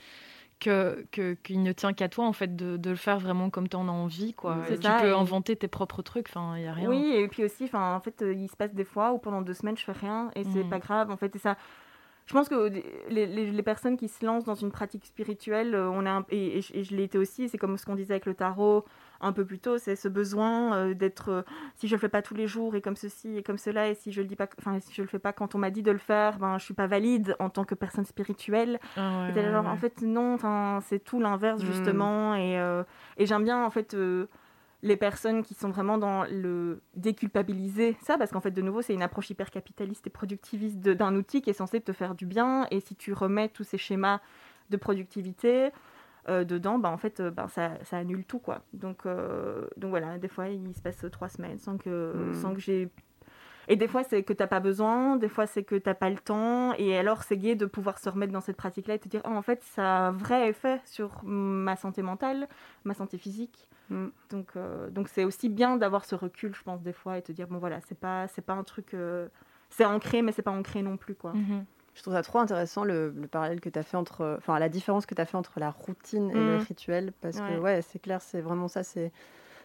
[0.59, 3.75] que qu'il ne tient qu'à toi en fait de, de, le faire vraiment comme tu
[3.75, 6.87] en as envie quoi tu peux inventer tes propres trucs enfin il y a rien
[6.87, 9.55] oui et puis aussi enfin en fait il se passe des fois où pendant deux
[9.55, 10.69] semaines je fais rien et c'est mhm.
[10.69, 11.57] pas grave en fait et ça
[12.27, 12.71] je pense que
[13.09, 16.83] les, les, personnes qui se lancent dans une pratique spirituelle euh, on a et, et,
[16.83, 18.85] je l'ai été aussi c'est comme ce qu'on disait avec le tarot
[19.21, 21.41] un peu plus tôt, c'est ce besoin euh, d'être, euh,
[21.75, 23.95] si je le fais pas tous les jours et comme ceci et comme cela, et
[23.95, 25.83] si je le dis pas, enfin si je le fais pas quand on m'a dit
[25.83, 28.79] de le faire, ben je suis pas valide en tant que personne spirituelle.
[28.97, 29.29] Ah
[29.65, 31.65] en fait non, enfin c'est tout l'inverse hmm.
[31.65, 32.83] justement, et, euh,
[33.17, 33.95] et j'aime bien en fait
[34.83, 38.93] les personnes qui sont vraiment dans le déculpabiliser ça, parce qu'en fait, de nouveau, c'est
[38.93, 42.65] une approche hyper capitaliste et productiviste d'un outil qui est censé te faire du bien.
[42.71, 44.21] Et si tu remets tous ces schémas
[44.69, 45.69] de productivité
[46.29, 48.39] euh, dedans, bah, en fait, euh, bah, ça, ça, annule tout.
[48.39, 48.61] quoi.
[48.73, 52.33] Donc, euh, donc voilà, des fois, il se passe trois semaines sans que, hmm.
[52.35, 52.89] sans que j'ai
[53.67, 55.93] et des fois, c'est que tu n'as pas besoin, des fois, c'est que tu n'as
[55.93, 56.73] pas le temps.
[56.73, 59.29] Et alors, c'est gai de pouvoir se remettre dans cette pratique-là et te dire, oh,
[59.29, 62.49] en fait, ça a un vrai effet sur ma santé mentale,
[62.83, 63.69] ma santé physique.
[63.89, 64.07] Mm.
[64.29, 67.31] Donc, euh, donc c'est aussi bien d'avoir ce recul, je pense, des fois, et te
[67.31, 68.93] dire, bon, voilà, c'est pas, c'est pas un truc.
[68.93, 69.27] Euh,
[69.69, 71.31] c'est ancré, mais c'est pas ancré non plus, quoi.
[71.33, 71.63] Mm-hmm.
[71.93, 74.35] Je trouve ça trop intéressant le, parallèle que tu as fait entre.
[74.37, 76.61] Enfin, la différence que tu as fait entre la routine et le mm.
[76.61, 77.13] rituel.
[77.21, 78.83] Parce que, ouais, c'est clair, c'est vraiment ça.
[78.83, 79.11] c'est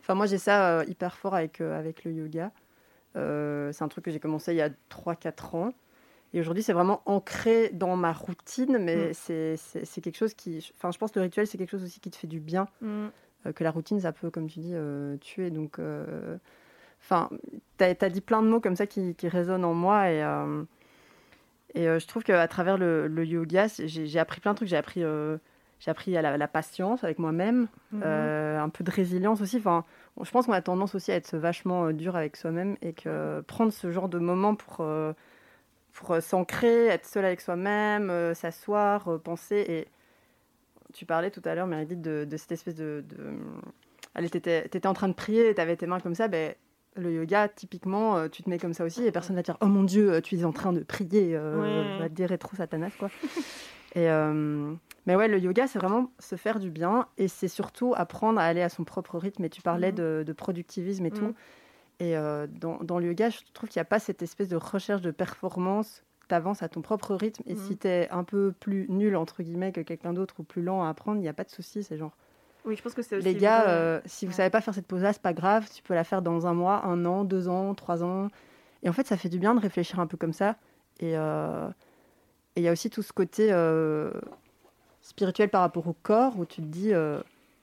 [0.01, 2.53] Enfin, moi, j'ai ça euh, hyper fort avec, avec le yoga.
[3.17, 5.73] Euh, c'est un truc que j'ai commencé il y a 3-4 ans.
[6.33, 9.57] Et aujourd'hui, c'est vraiment ancré dans ma routine, mais mm.
[9.57, 10.69] c'est quelque chose qui.
[10.77, 12.67] Enfin, je pense que le rituel, c'est quelque chose aussi qui te fait du bien.
[12.83, 15.51] Euh, que la routine, ça peut, comme tu dis, euh, tuer.
[15.51, 15.79] Donc,
[17.01, 17.31] enfin,
[17.79, 20.11] tu as, dit plein de mots comme ça qui, qui résonnent en moi.
[20.11, 20.23] Et,
[21.77, 24.69] et je trouve qu'à travers le, le yoga, j'ai appris plein de trucs.
[24.69, 25.05] J'ai appris
[25.79, 28.03] j'ai appris la, la, patience avec moi-même, mhm.
[28.05, 29.59] euh, un peu de résilience aussi.
[29.59, 29.85] Enfin,
[30.21, 33.43] je pense qu'on a tendance aussi à être vachement euh, dur avec soi-même et que
[33.43, 35.13] prendre ce genre de moment pour, euh,
[35.93, 39.65] pour s'ancrer, être seul avec soi-même, s'asseoir, penser.
[39.69, 39.89] Et
[40.95, 43.05] tu parlais tout à l'heure, Meredith, de, de, cette espèce de.
[43.09, 43.35] de...
[44.15, 46.27] Allez, tu étais, en train de prier et tu avais tes mains comme ça.
[46.29, 46.55] Ben,
[46.97, 49.67] le yoga, typiquement, tu te mets comme ça aussi et personne va te dire Oh
[49.67, 53.11] mon Dieu, tu es en train de prier, va te dire rétro satanas, quoi.
[53.95, 54.09] et.
[55.07, 58.45] Mais ouais, le yoga, c'est vraiment se faire du bien et c'est surtout apprendre à
[58.45, 59.45] aller à son propre rythme.
[59.45, 60.25] Et tu parlais mhm.
[60.25, 61.27] de, productivisme et tout.
[61.27, 61.35] Mhm.
[62.01, 65.01] Et euh, dans, le yoga, je trouve qu'il n'y a pas cette espèce de recherche
[65.01, 66.03] de performance.
[66.29, 67.79] Tu avances à ton propre rythme et si mhm.
[67.79, 70.89] tu es un peu plus nul, entre guillemets, que quelqu'un d'autre ou plus lent à
[70.89, 71.85] apprendre, il n'y a pas de souci.
[71.85, 72.17] C'est genre.
[72.67, 74.87] Oui, je pense que c'est Les gars, euh, si vous ne savez pas faire cette
[74.87, 75.69] pause-là, c'est pas grave.
[75.73, 78.29] Tu peux la faire dans un mois, un an, deux ans, trois ans.
[78.83, 80.57] Et en fait, ça fait du bien de réfléchir un peu comme ça.
[81.01, 81.69] Et euh,
[82.57, 83.53] il y a aussi tout ce côté
[85.07, 87.21] spirituel par rapport au corps, où tu te dis, euh,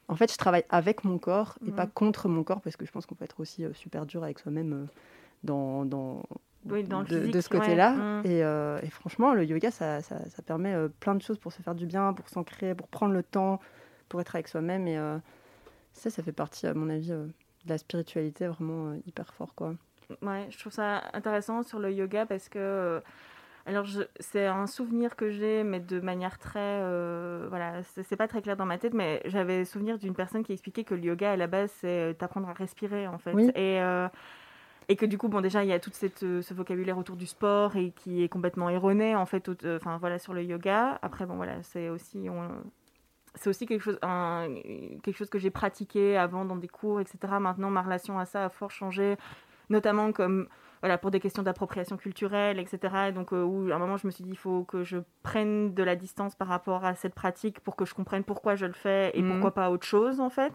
[0.08, 2.92] en fait, je travaille avec mon corps et pas contre mon corps, parce que je
[2.92, 4.86] pense qu'on peut être aussi euh, super dur avec soi-même euh,
[5.44, 6.24] dans, dans,
[6.64, 8.22] de, ce côté-là.
[8.24, 12.14] Et, franchement, le yoga, ça, ça, permet plein de choses pour se faire du bien,
[12.14, 13.60] pour s'ancrer, pour prendre le temps,
[14.14, 14.88] pour être avec soi-même.
[14.88, 15.00] Et
[15.94, 17.34] ça, ça fait partie, à mon avis, de
[17.66, 19.74] la spiritualité vraiment hyper fort, quoi.
[20.22, 23.02] Ouais, je trouve ça intéressant sur le yoga parce que
[23.66, 23.86] alors,
[24.20, 26.60] c'est un souvenir que j'ai, mais de manière très.
[26.60, 30.52] Euh, voilà, c'est pas très clair dans ma tête, mais j'avais souvenir d'une personne qui
[30.52, 33.34] expliquait que le yoga, à la base, c'est d'apprendre à respirer, en fait.
[33.56, 34.10] Et, euh,
[34.90, 35.92] et que du coup, bon, déjà, il y a tout
[36.24, 40.20] euh, ce vocabulaire autour du sport et qui est complètement erroné, en fait, enfin, voilà,
[40.20, 41.00] sur le yoga.
[41.02, 42.28] Après, bon, voilà, c'est aussi.
[43.36, 44.48] C'est aussi quelque chose, un,
[45.04, 47.18] quelque chose que j'ai pratiqué avant dans des cours, etc.
[47.40, 49.18] Maintenant, ma relation à ça a fort changé,
[49.70, 50.48] notamment comme
[50.84, 53.14] voilà, pour des questions d'appropriation culturelle, etc.
[53.16, 55.74] donc, euh, où à un moment, je me suis dit, il faut que je prenne
[55.74, 58.74] de la distance par rapport à cette pratique pour que je comprenne pourquoi je le
[58.74, 59.32] fais et mhm.
[59.32, 60.52] pourquoi pas autre chose, en fait.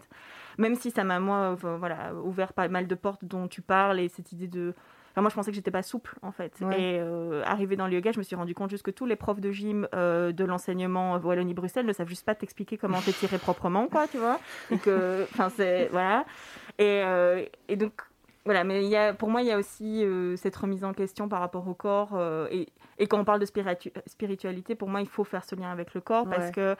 [0.59, 4.07] Même si ça m'a, moi, voilà, ouvert pas mal de portes dont tu parles et
[4.07, 4.75] cette idée de.
[5.11, 6.53] Enfin, moi, je pensais que j'étais pas souple, en fait.
[6.61, 9.15] Et euh, arrivé dans le yoga, je me suis rendu compte juste que tous les
[9.15, 13.87] profs de gym euh, de l'enseignement Wallonie-Bruxelles ne savent juste pas t'expliquer comment t'étirer proprement,
[13.87, 14.39] quoi, tu vois.
[14.69, 14.87] Donc,
[15.33, 15.87] enfin, c'est.
[15.91, 16.25] Voilà.
[16.77, 17.03] Et,
[17.67, 17.93] et donc,
[18.49, 21.29] voilà, mais y a, pour moi, il y a aussi euh, cette remise en question
[21.29, 22.11] par rapport au corps.
[22.13, 25.69] Euh, et, et, quand on parle de spiritualité, pour moi, il faut faire ce lien
[25.69, 26.75] avec le corps parce que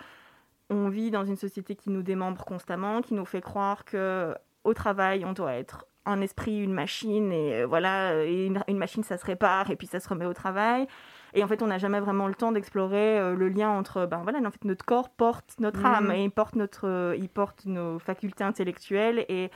[0.71, 4.73] on vit dans une société qui nous démembre constamment, qui nous fait croire que au
[4.73, 9.25] travail, on doit être un esprit, une machine, et euh, voilà, une, machine, ça se
[9.25, 10.87] répare et puis ça se remet au travail.
[11.33, 14.39] Et en fait, on n'a jamais vraiment le temps d'explorer le lien entre, ben voilà,
[14.39, 15.85] en fait, notre corps porte notre mmh.
[15.85, 19.51] âme et il porte notre, il porte nos facultés intellectuelles et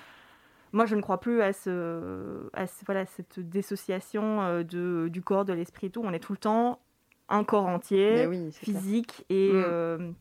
[0.74, 2.50] moi, je ne crois plus à, ce,
[2.88, 6.02] voilà, cette dissociation euh, de, du corps, de l'esprit, tout.
[6.04, 6.80] On est tout le temps
[7.30, 9.24] un corps entier, physique.
[9.30, 9.64] Et, mm.
[9.68, 10.12] euh,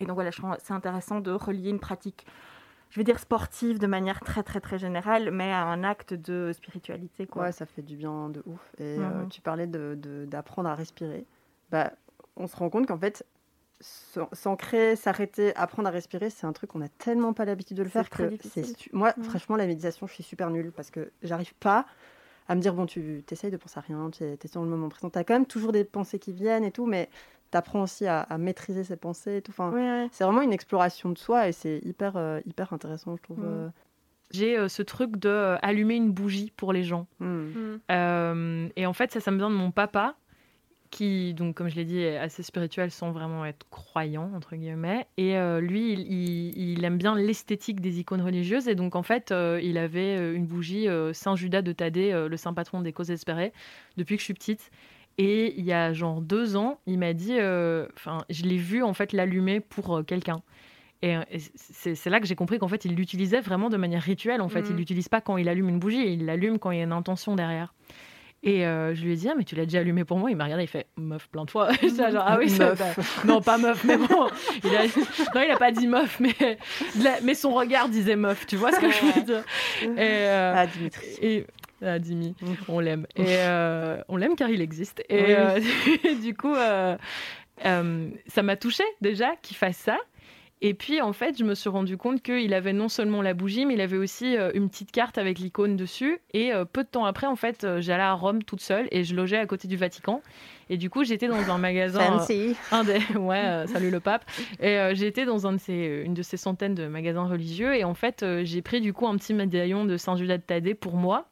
[0.00, 2.26] et donc, voilà, c'est intéressant de relier une pratique,
[2.92, 6.52] je vais dire sportive de manière très, très, très générale, mais à un acte de
[6.52, 7.26] spiritualité.
[7.26, 7.44] Quoi.
[7.44, 8.60] Ouais, ça fait du bien de ouf.
[8.78, 9.28] Et euh, mm-hmm.
[9.28, 11.24] tu parlais d'apprendre de, à respirer.
[11.70, 11.90] Bah,
[12.36, 13.24] on se rend compte qu'en fait,
[13.80, 17.88] s'ancrer, s'arrêter, apprendre à respirer, c'est un truc qu'on a tellement pas l'habitude de le
[17.88, 19.22] faire que c'est moi mm.
[19.24, 21.86] franchement la méditation, je suis super nulle parce que j'arrive pas
[22.46, 24.88] à me dire bon tu essayes de penser à rien, tu es, sur le moment
[24.88, 27.08] présent, tu as quand même toujours des pensées qui viennent et tout mais
[27.52, 31.18] tu apprends aussi à, maîtriser ces pensées et tout enfin c'est vraiment une exploration de
[31.18, 33.38] soi et c'est hyper euh, hyper intéressant je trouve.
[33.38, 33.46] Mm.
[33.46, 33.68] Euh.
[34.30, 37.06] J'ai euh, ce truc de allumer une bougie pour les gens.
[37.20, 38.68] Mm.
[38.76, 40.16] et en fait, ça, ça me vient de mon papa
[40.90, 45.06] qui, donc, comme je l'ai dit, est assez spirituel sans vraiment être croyant, entre guillemets.
[45.16, 48.68] Et lui, il, aime bien l'esthétique des icônes religieuses.
[48.68, 49.32] Et donc, en fait,
[49.62, 53.54] il avait une bougie Saint Judas de Thaddée, le saint patron des causes espérées,
[53.96, 54.70] depuis que je suis petite.
[55.18, 58.94] Et il y a genre deux ans, il m'a dit, enfin, je l'ai vu en
[58.94, 60.42] fait l'allumer pour quelqu'un.
[61.02, 61.16] Et,
[61.56, 64.40] c'est là que j'ai compris qu'en fait, il l'utilisait vraiment de manière rituelle.
[64.40, 64.78] En fait, il mm.
[64.78, 67.34] l'utilise pas quand il allume une bougie, il l'allume quand il y a une intention
[67.34, 67.74] derrière.
[68.44, 70.30] Et euh, je lui ai dit, ah, mais tu l'as déjà allumé pour moi?
[70.30, 71.72] Il m'a regardé, il fait meuf plein de fois.
[71.82, 73.24] genre, ah oui, meuf.
[73.24, 74.28] non, pas meuf, mais bon.
[74.64, 74.82] Il a...
[75.34, 76.58] Non, il n'a pas dit meuf, mais...
[77.22, 79.44] mais son regard disait meuf, tu vois ce que je veux dire?
[79.82, 80.54] Et, euh...
[80.56, 81.06] Ah, Dimitri.
[81.20, 81.46] Et...
[81.86, 82.34] Ah, Dimi,
[82.68, 83.06] on l'aime.
[83.16, 85.02] Et euh, on l'aime car il existe.
[85.08, 85.58] Et euh,
[86.22, 89.98] du coup, ça m'a touché déjà qu'il fasse ça.
[90.64, 93.66] Et puis, en fait, je me suis rendu compte qu'il avait non seulement la bougie,
[93.66, 96.20] mais il avait aussi euh, une petite carte avec l'icône dessus.
[96.34, 99.02] Et euh, peu de temps après, en fait, euh, j'allais à Rome toute seule et
[99.02, 100.22] je logeais à côté du Vatican.
[100.70, 101.98] Et du coup, j'étais dans un magasin.
[101.98, 102.54] Fancy.
[102.70, 104.24] un des, ouais, salut le pape.
[104.60, 107.74] Et j'étais dans un de ces, une de ces centaines de magasins religieux.
[107.74, 110.94] Et en fait, j'ai pris du coup un petit médaillon de Saint-Judas de Thaddée pour
[110.94, 111.26] moi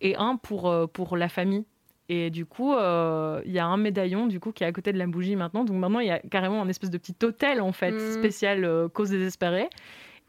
[0.00, 1.64] et un pour, pour la famille
[2.08, 4.92] et du coup, euh, il y a un médaillon du coup qui est à côté
[4.92, 5.64] de la bougie maintenant.
[5.64, 8.12] Donc maintenant, il y a carrément un espèce de petit hôtel en fait mm.
[8.12, 9.68] spécial euh, cause désespérée.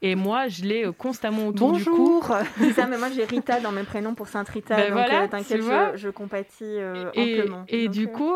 [0.00, 2.22] Et moi, je l'ai euh, constamment autour du cou.
[2.58, 4.76] C'est ça, mais moi j'ai Rita dans mes prénoms pour Sainte Rita.
[4.76, 6.64] Ben donc voilà, t'inquiète, je, je, compatis
[7.14, 7.64] et, amplement.
[7.68, 8.34] Et du coup,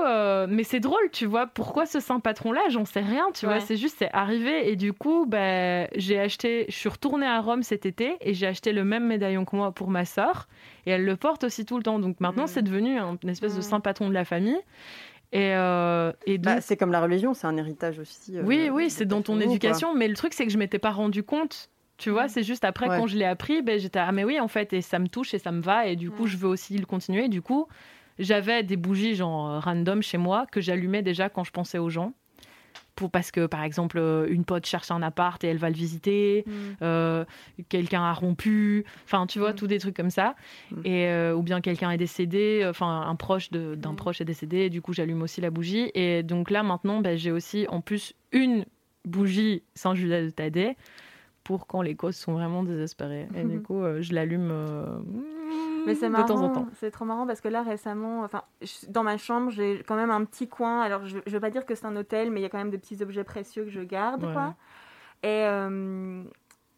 [0.49, 3.77] mais c'est drôle, tu vois, pourquoi ce saint patron-là, j'en sais rien, tu vois, c'est
[3.77, 4.71] juste, c'est arrivé.
[4.71, 8.47] Et du coup, ben, j'ai acheté, je suis retournée à Rome cet été et j'ai
[8.47, 10.49] acheté le même médaillon que moi pour ma sœur
[10.87, 11.99] et elle le porte aussi tout le temps.
[11.99, 12.49] Donc maintenant, mm.
[12.49, 13.63] c'est devenu une espèce de mm.
[13.63, 14.61] saint patron de la famille.
[15.33, 18.37] Et, euh, et bah, c'est comme la religion, c'est un héritage aussi.
[18.37, 19.95] Euh, oui, oui, c'est dans ton éducation.
[19.95, 21.71] Mais le truc, c'est que je m'étais pas rendu compte.
[21.97, 22.29] Tu vois, mm.
[22.29, 24.83] c'est juste après, quand je l'ai appris, ben, j'étais ah, mais oui, en fait, et
[24.83, 25.87] ça me touche et ça me va.
[25.87, 27.29] Et du coup, je veux aussi le continuer.
[27.29, 27.67] Du coup,
[28.19, 32.13] j'avais des bougies, genre random chez moi, que j'allumais déjà quand je pensais aux gens
[32.95, 35.75] pour, parce que par exemple euh, une pote cherche un appart et elle va le
[35.75, 36.53] visiter, mm.
[36.83, 37.25] euh,
[37.69, 39.57] quelqu'un a rompu, enfin tu vois, mm.
[39.57, 40.35] tous des trucs comme ça,
[40.71, 40.81] mm.
[40.85, 44.71] et, euh, ou bien quelqu'un est décédé, enfin un proche d'un proche est décédé, et
[44.71, 48.15] du coup j'allume aussi la bougie, et donc là maintenant ben, j'ai aussi en plus
[48.33, 48.65] une
[49.05, 50.77] bougie sans Judas de Thaddée
[51.45, 54.53] pour quand les causes sont vraiment désespérées, et du coup je l'allume
[55.87, 58.43] mais c'est marrant, c'est trop marrant parce que là récemment, enfin,
[58.89, 60.81] dans ma chambre, j'ai quand même un petit coin.
[60.81, 62.59] Alors, je, ne veux pas dire que c'est un hôtel, mais il y a quand
[62.59, 64.55] même des petits objets précieux que je garde, quoi.
[65.23, 66.23] Et, euh,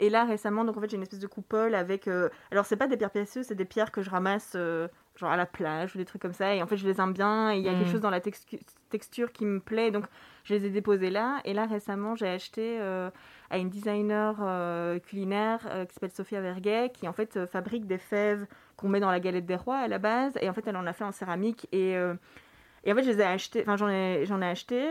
[0.01, 2.09] et là récemment, donc en fait, j'ai une espèce de coupole avec.
[2.09, 4.53] Euh, alors, c'est pas des pierres précieuses, c'est des pierres que je ramasse.
[4.57, 7.01] Euh, genre à la plage ou des trucs comme ça et en fait je les
[7.01, 7.93] aime bien et il y a quelque mm.
[7.93, 10.07] chose dans la texture qui me plaît donc
[10.43, 14.35] je les ai déposées là et là récemment j'ai acheté à une designer
[15.03, 18.45] culinaire qui s'appelle Sophia Verguet qui en fait fabrique des fèves
[18.77, 20.37] qu'on met dans la galette des rois à la base.
[20.41, 21.69] Et en fait, elle en a fait en céramique.
[21.73, 22.15] Et, euh,
[22.85, 24.89] et en fait, je les ai achetés, enfin, j'en ai, j'en ai acheté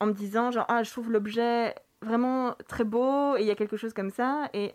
[0.00, 3.54] en me disant, genre, ah, je trouve l'objet vraiment très beau et il y a
[3.54, 4.48] quelque chose comme ça.
[4.52, 4.74] Et,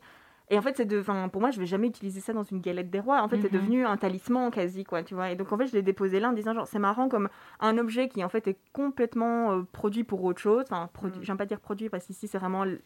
[0.51, 2.89] et en fait, c'est de, pour moi, je vais jamais utiliser ça dans une galette
[2.89, 3.21] des rois.
[3.21, 3.59] En fait, c'est mhm.
[3.59, 5.29] devenu un talisman quasi, quoi, tu vois.
[5.29, 7.77] Et donc, en fait, je l'ai déposé là en disant, genre, c'est marrant comme un
[7.77, 10.63] objet qui, en fait, est complètement euh, produit pour autre chose.
[10.63, 11.23] Enfin, produit, mm.
[11.23, 12.81] j'aime pas dire produit parce qu'ici, c'est vraiment le,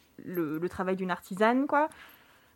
[0.58, 1.88] le, travail d'une artisane, quoi.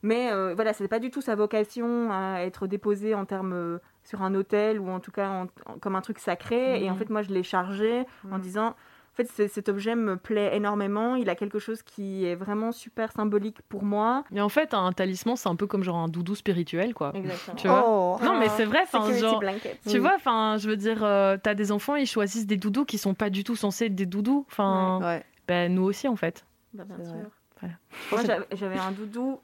[0.02, 3.78] Mais euh, voilà, c'est pas du tout sa vocation à être déposé en termes euh,
[4.04, 5.46] sur un hôtel ou en tout cas
[5.80, 6.82] comme un truc sacré.
[6.82, 10.56] Et en fait, moi, je l'ai chargé en disant en fait, cet objet me plaît
[10.56, 11.16] énormément.
[11.16, 14.22] Il a quelque chose qui est vraiment super symbolique pour moi.
[14.30, 17.10] Mais en fait, un talisman, c'est un peu comme genre un doudou spirituel, quoi.
[17.16, 17.56] Exactement.
[17.56, 18.18] Tu vois oh.
[18.22, 18.84] Non, mais c'est vrai.
[19.18, 19.42] Genre,
[19.88, 22.96] tu vois, enfin, je veux dire, euh, t'as des enfants, ils choisissent des doudous qui
[22.96, 24.46] sont pas du tout censés être des doudous.
[24.48, 26.44] Enfin, ben, nous aussi, en fait.
[26.72, 27.70] Bah, bien sûr.
[28.12, 28.20] Moi,
[28.52, 29.40] j'avais un doudou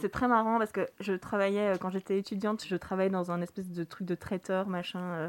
[0.00, 3.40] c'est très marrant parce que je travaillais, euh, quand j'étais étudiante, je travaillais dans un
[3.40, 5.00] espèce de truc de traiteur, machin.
[5.00, 5.28] Euh,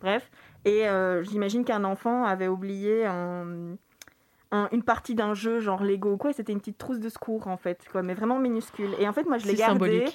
[0.00, 0.30] bref.
[0.64, 6.32] Et euh, j'imagine qu'un enfant avait oublié une partie d'un jeu, genre Lego ou quoi,
[6.32, 8.90] c'était une petite trousse de secours en fait, quoi, mais vraiment minuscule.
[8.98, 10.06] Et en fait, moi je l'ai gardé.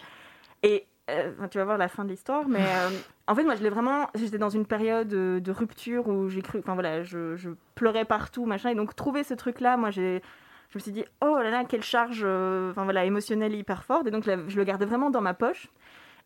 [0.63, 2.63] Et tu vas voir la fin de l'histoire, mais
[3.27, 4.07] en fait, moi je l'ai vraiment.
[4.15, 6.59] J'étais dans une période de, rupture où j'ai cru.
[6.59, 8.69] Enfin voilà, je, je, pleurais partout, machin.
[8.69, 10.21] Et donc, trouver ce truc-là, moi j'ai
[10.71, 14.07] je me suis dit, oh là là, quelle charge euh, enfin, voilà, émotionnelle hyper forte.
[14.07, 15.67] Et donc, je le gardais vraiment dans ma poche.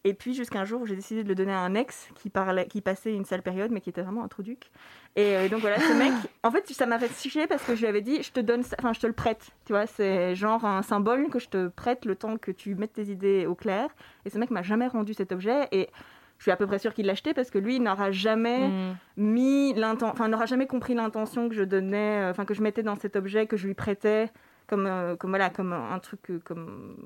[0.04, 2.30] Et puis, jusqu'à un jour où j'ai décidé de le donner à un ex qui,
[2.30, 4.70] parlait, qui passait une sale période, mais qui était vraiment un trou duc.
[5.16, 7.82] Et euh, donc, voilà, ce mec, en fait, ça m'a fait chier parce que je
[7.82, 9.50] lui avais dit, je te donne enfin, je te le prête.
[9.66, 12.94] Tu vois, c'est genre un symbole que je te prête le temps que tu mettes
[12.94, 13.90] tes idées au clair.
[14.26, 15.68] Et ce mec m'a jamais rendu cet objet.
[15.72, 15.90] Et
[16.38, 18.98] je suis à peu près sûre qu'il l'achetait parce que lui, il n'aura jamais mm.
[19.18, 22.84] mis l'intention, enfin, n'aura jamais compris l'intention que je donnais, euh, enfin, que je mettais
[22.84, 24.32] dans cet objet que je lui prêtais
[24.68, 26.98] comme, euh, comme voilà, comme un truc euh, comme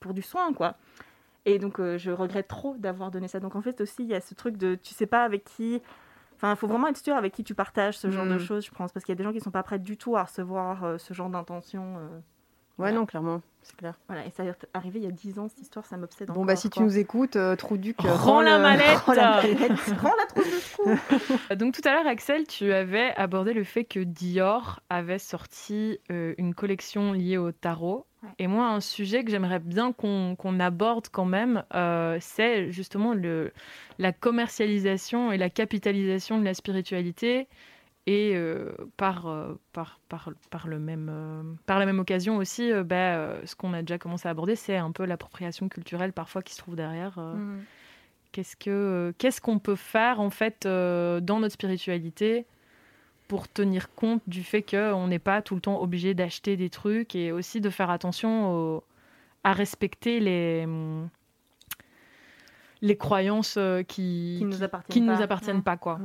[0.00, 0.76] pour du soin, quoi.
[1.44, 3.40] Et donc, je regrette trop d'avoir donné ça.
[3.40, 5.82] Donc, en fait, aussi, il y a ce truc de tu sais pas avec qui
[6.36, 8.40] Enfin, il faut vraiment être sûr avec qui tu partages ce genre de mm.
[8.40, 9.96] choses, je pense, parce qu'il y a des gens qui ne sont pas prêts du
[9.96, 11.98] tout à recevoir ce genre d'intention.
[12.82, 13.94] Ouais, non, clairement, c'est clair.
[14.08, 16.44] Voilà, et ça est arrivé il y a 10 ans, cette histoire, ça m'obsède Bon,
[16.44, 18.98] bah si tu nous écoutes, euh, Trouduc, euh, rends, la mallette.
[19.06, 19.72] Rends la mallette.
[20.00, 20.96] Rends la trousse de secours.
[21.56, 26.34] Donc tout à l'heure, Axel, tu avais abordé le fait que Dior avait sorti euh,
[26.38, 28.06] une collection liée au tarot.
[28.38, 33.52] Et moi, un sujet que j'aimerais bien qu'on aborde quand même, euh, c'est justement le,
[33.98, 37.48] la commercialisation et la capitalisation de la spiritualité
[38.06, 42.72] et euh, par, euh, par, par, par, le même, euh, par la même occasion aussi,
[42.84, 46.52] bah, ce qu'on a déjà commencé à aborder, c'est un peu l'appropriation culturelle parfois qui
[46.52, 47.18] se trouve derrière.
[47.18, 47.60] Mmh.
[48.32, 52.46] Qu'est-ce que qu'est-ce qu'on peut faire en fait dans notre spiritualité
[53.28, 57.14] pour tenir compte du fait qu'on n'est pas tout le temps obligé d'acheter des trucs
[57.14, 58.82] et aussi de faire attention
[59.44, 60.66] à respecter les
[62.80, 66.00] les croyances qui qui nous appartiennent qui, pas, nous appartiennent pas quoi.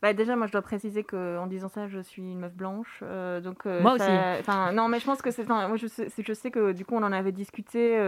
[0.00, 3.00] Bah déjà, moi, je dois préciser qu'en disant ça, je suis une meuf blanche.
[3.02, 4.06] Euh, donc, euh, moi aussi.
[4.40, 5.46] Enfin, non, mais je pense que c'est.
[5.48, 7.98] Moi, je sais, je sais que du coup, on en avait discuté.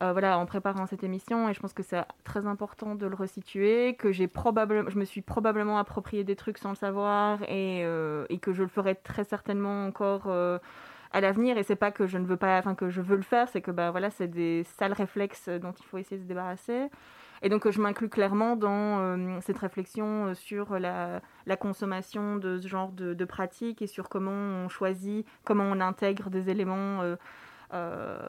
[0.00, 3.96] voilà, en préparant cette émission, et je pense que c'est très important de le resituer,
[3.96, 7.80] que j'ai probablement, je me suis probablement approprié des trucs sans le savoir, et,
[8.28, 10.30] et que je le ferai très certainement encore
[11.10, 11.58] à l'avenir.
[11.58, 13.62] Et c'est pas que je ne veux pas, enfin que je veux le faire, c'est
[13.62, 16.88] que bah voilà, c'est des sales réflexes dont il faut essayer de se débarrasser.
[17.42, 21.20] Et donc, je m'inclus clairement dans euh, cette réflexion euh, sur la,
[21.60, 26.50] consommation de ce genre de, pratiques et sur comment on choisit, comment on intègre des
[26.50, 27.00] éléments
[27.74, 28.28] euh,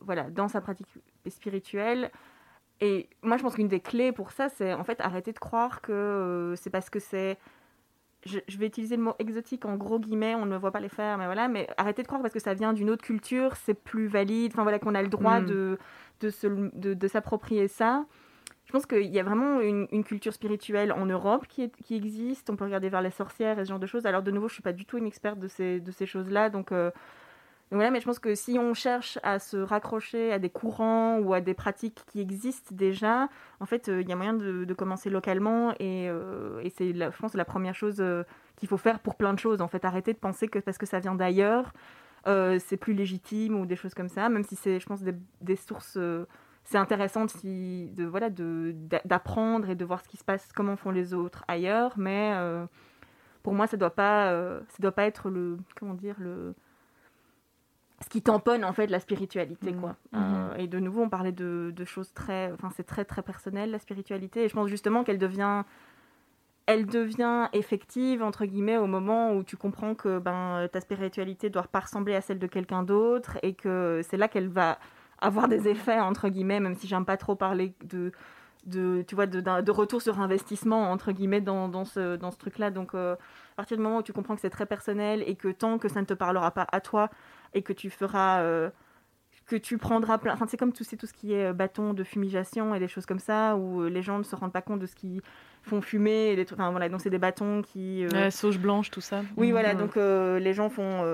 [0.00, 0.88] voilà, dans sa pratique
[1.28, 2.10] spirituelle.
[2.80, 5.80] Et moi, je pense qu'une des clés pour ça, c'est en fait arrêter de croire
[5.80, 7.38] que c'est parce que c'est.
[8.26, 11.18] Je, vais utiliser le mot exotique en gros guillemets, on ne voit pas les faire,
[11.18, 14.06] mais voilà, mais arrêter de croire parce que ça vient d'une autre culture, c'est plus
[14.06, 15.46] valide, enfin voilà, qu'on a le droit mm.
[15.46, 15.78] de,
[16.22, 18.06] de, de s'approprier ça.
[18.74, 22.50] Pense qu'il y a vraiment une, culture spirituelle en Europe qui, existe.
[22.50, 24.04] On peut regarder vers les sorcières et ce genre de choses.
[24.04, 26.50] Alors, de nouveau, je ne suis pas du tout une experte de ces, choses-là.
[26.50, 26.90] Donc, euh,
[27.70, 31.34] voilà, mais je pense que si on cherche à se raccrocher à des courants ou
[31.34, 33.28] à des pratiques qui existent déjà,
[33.60, 35.70] en fait, euh, il y a moyen de, commencer localement.
[35.78, 38.02] Et, euh, c'est, je pense, la première chose
[38.56, 39.60] qu'il faut faire pour plein de choses.
[39.60, 41.72] En fait, arrêter de penser que parce que ça vient d'ailleurs,
[42.26, 45.04] c'est plus légitime ou des choses comme ça, même si c'est, je pense,
[45.42, 45.96] des sources
[46.64, 50.90] c'est intéressant de, de voilà d'apprendre et de voir ce qui se passe, comment font
[50.90, 52.66] les autres ailleurs, mais euh,
[53.42, 56.54] pour moi ça doit pas euh, ça doit pas être le comment dire le
[58.02, 59.80] ce qui tamponne en fait la spiritualité mmh.
[59.80, 59.96] quoi.
[60.14, 60.60] Euh, mmh.
[60.60, 63.78] et de nouveau on parlait de, de choses très enfin c'est très très personnel la
[63.78, 65.62] spiritualité et je pense justement qu'elle devient
[66.66, 71.64] elle devient effective entre guillemets au moment où tu comprends que ben ta spiritualité doit
[71.64, 74.78] pas ressembler à celle de quelqu'un d'autre et que c'est là qu'elle va
[75.20, 78.12] avoir des effets, entre guillemets, même si j'aime pas trop parler de,
[78.66, 82.38] de, tu vois, de, de, retour sur investissement, entre guillemets, dans, dans ce, dans ce
[82.38, 82.70] truc-là.
[82.70, 85.48] Donc, euh, à partir du moment où tu comprends que c'est très personnel et que
[85.48, 87.10] tant que ça ne te parlera pas à toi
[87.52, 88.40] et que tu feras...
[88.40, 88.70] Euh,
[89.46, 90.32] que tu prendras plein...
[90.32, 93.04] Enfin, c'est comme tout, tout ce qui est euh, bâton de fumigation et des choses
[93.04, 95.20] comme ça, où les gens ne se rendent pas compte de ce qu'ils
[95.62, 96.32] font fumer.
[96.32, 96.58] Et trucs...
[96.58, 98.06] Enfin, voilà, donc c'est des bâtons qui...
[98.06, 99.20] La sauge blanche, tout ça.
[99.36, 101.04] Oui, voilà, donc les gens font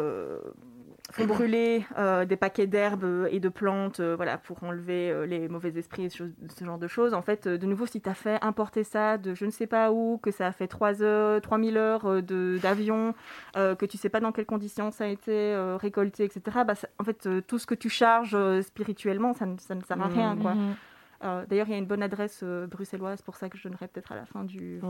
[1.11, 5.48] font brûler euh, des paquets d'herbes et de plantes euh, voilà, pour enlever euh, les
[5.48, 6.24] mauvais esprits, ce,
[6.56, 7.14] ce, genre de choses.
[7.14, 9.92] En fait, de nouveau, si tu as fait importer ça de je ne sais pas
[9.92, 13.14] où, que ça a fait 3 heures, 3000 heures d'avion,
[13.54, 17.28] que tu sais pas dans quelles conditions ça a été récolté, etc., bah, en fait,
[17.46, 20.36] tout ce que tu charges spirituellement, ça, ça, ne sert à rien.
[20.36, 20.54] Quoi.
[20.54, 21.46] Mhm.
[21.48, 24.16] D'ailleurs, il y a une bonne adresse bruxelloise, pour ça que je donnerai peut-être à
[24.16, 24.80] la fin du,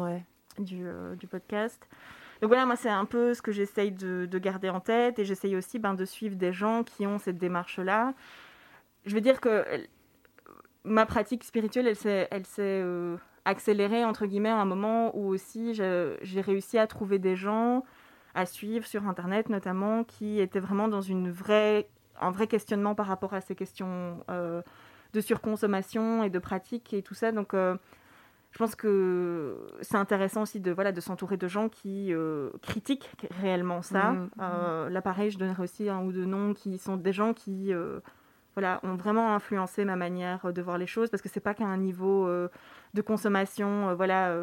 [0.58, 0.86] du,
[1.18, 1.86] du podcast.
[2.41, 5.57] Donc voilà, moi, c'est un peu ce que j'essaye de, garder en tête et j'essaye
[5.57, 8.14] aussi ben, de suivre des gens qui ont cette démarche-là.
[9.05, 9.78] Je veux dire que euh,
[10.84, 12.28] ma pratique spirituelle, elle s'est,
[12.61, 17.84] euh, accélérée, entre guillemets, à un moment où aussi j'ai réussi à trouver des gens
[18.34, 21.88] à suivre sur Internet, notamment, qui étaient vraiment dans une vraie,
[22.20, 24.62] un vrai questionnement par rapport à ces questions euh,
[25.12, 27.32] de surconsommation et de pratique et tout ça.
[27.32, 27.55] Donc,
[28.51, 33.11] je pense que c'est intéressant aussi de, voilà, de s'entourer de gens qui euh, critiquent
[33.40, 34.12] réellement ça.
[34.12, 34.30] Mmh.
[34.40, 37.72] Euh, là, pareil, je donnerai aussi un ou deux noms qui sont des gens qui
[37.72, 38.01] euh,
[38.57, 41.66] voilà, ont vraiment influencé ma manière de voir les choses parce que c'est pas qu'à
[41.66, 42.28] un niveau
[42.94, 44.34] de consommation voilà,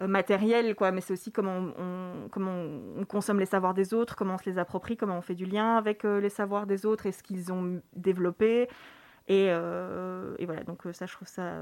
[0.00, 2.54] matériel, quoi, mais c'est aussi comment on, comment
[2.98, 5.46] on consomme les savoirs des autres, comment on se les approprie, comment on fait du
[5.46, 8.68] lien avec les savoirs des autres et ce qu'ils ont développé.
[9.28, 11.54] Et, et, voilà, donc ça, je trouve ça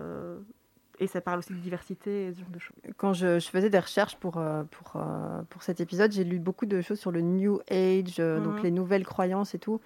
[0.99, 2.77] et ça parle aussi de diversité et ce genre de choses.
[2.97, 6.67] Quand je, faisais des recherches pour, euh, pour, euh, pour cet épisode, j'ai lu beaucoup
[6.67, 8.63] de choses sur le New Age, euh, donc mhm.
[8.63, 9.81] les nouvelles croyances et tout.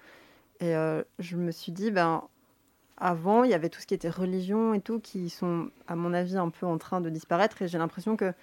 [0.59, 0.73] Et
[1.19, 2.23] je me suis dit, ben,
[2.97, 6.15] avant, il y avait tout ce qui était religion et tout, qui sont, à mon
[6.15, 7.61] avis, un peu en train de disparaître.
[7.61, 8.33] Et j'ai l'impression que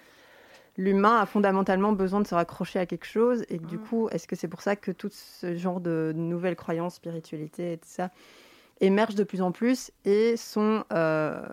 [0.77, 3.43] l'humain a fondamentalement besoin de se raccrocher à quelque chose.
[3.49, 3.81] Et du mm.
[3.81, 7.77] coup, est-ce que c'est pour ça que tout ce genre de nouvelles croyances, spiritualité et
[7.79, 8.11] tout ça
[8.81, 11.45] émergent de plus en plus et sont euh,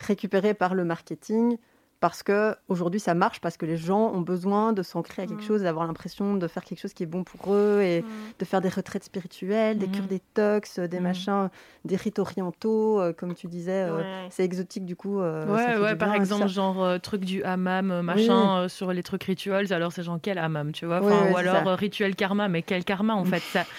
[0.00, 1.56] récupérées par le marketing
[2.00, 5.42] parce que aujourd'hui ça marche parce que les gens ont besoin de s'ancrer à quelque
[5.42, 5.46] mm.
[5.46, 8.06] chose, d'avoir l'impression de faire quelque chose qui est bon pour eux et mm.
[8.38, 11.50] de faire des retraites spirituelles, des cures détox, des machins,
[11.84, 15.20] des rites orientaux, euh, comme tu disais, euh, c'est exotique du coup.
[15.20, 19.72] ouais, ouais par exemple genre truc du hammam, machin sur les trucs rituels.
[19.72, 23.24] Alors c'est genre quel hammam, tu vois, ou alors rituel karma, mais quel karma en
[23.24, 23.64] fait ça?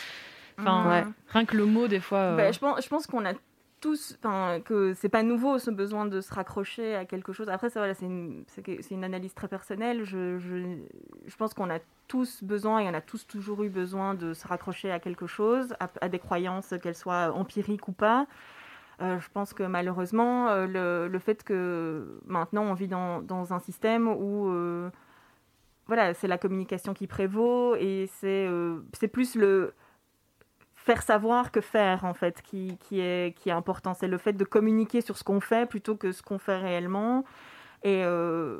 [0.59, 2.35] Enfin, rien que le mot des fois.
[2.35, 3.33] Bah, je pense, je pense qu'on a
[3.81, 4.17] tous,
[4.63, 7.49] que c'est pas nouveau ce besoin de se raccrocher à quelque chose.
[7.49, 8.45] Après, voilà, c'est une,
[8.91, 10.03] une, analyse très personnelle.
[10.03, 10.77] Je, je,
[11.25, 14.47] je pense qu'on a tous besoin et on a tous toujours eu besoin de se
[14.47, 18.27] raccrocher à quelque chose, à, des croyances, qu'elles soient empiriques ou pas.
[19.01, 23.51] Euh, je pense que malheureusement, euh, le, le, fait que maintenant on vit dans, dans
[23.51, 24.91] un système où euh,
[25.87, 29.73] voilà, c'est la communication qui prévaut et c'est plus le
[30.83, 33.93] faire savoir que faire en fait qui, qui, est, qui est important.
[33.93, 37.23] C'est le fait de communiquer sur ce qu'on fait plutôt que ce qu'on fait réellement.
[37.83, 38.59] Et, euh,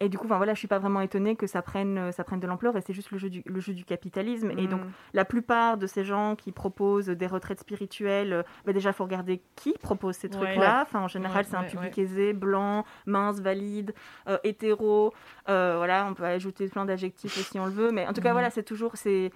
[0.00, 2.40] et du coup, enfin, voilà, je suis pas vraiment étonnée que ça prenne, ça prenne
[2.40, 4.50] de l'ampleur et c'est juste le jeu du, le jeu du capitalisme.
[4.58, 4.90] Et donc, mm.
[5.14, 9.42] la plupart de ces gens qui proposent des retraites spirituelles, bah déjà, il faut regarder
[9.54, 10.82] qui propose ces trucs-là.
[10.82, 13.94] Enfin, en général, c'est un public aisé, blanc, mince, valide,
[14.28, 15.14] euh, hétéro.
[15.48, 17.92] Euh, voilà, on peut ajouter plein d'adjectifs si on le veut.
[17.92, 18.32] Mais en tout cas, mm.
[18.32, 18.96] voilà, c'est toujours...
[18.96, 19.30] c'est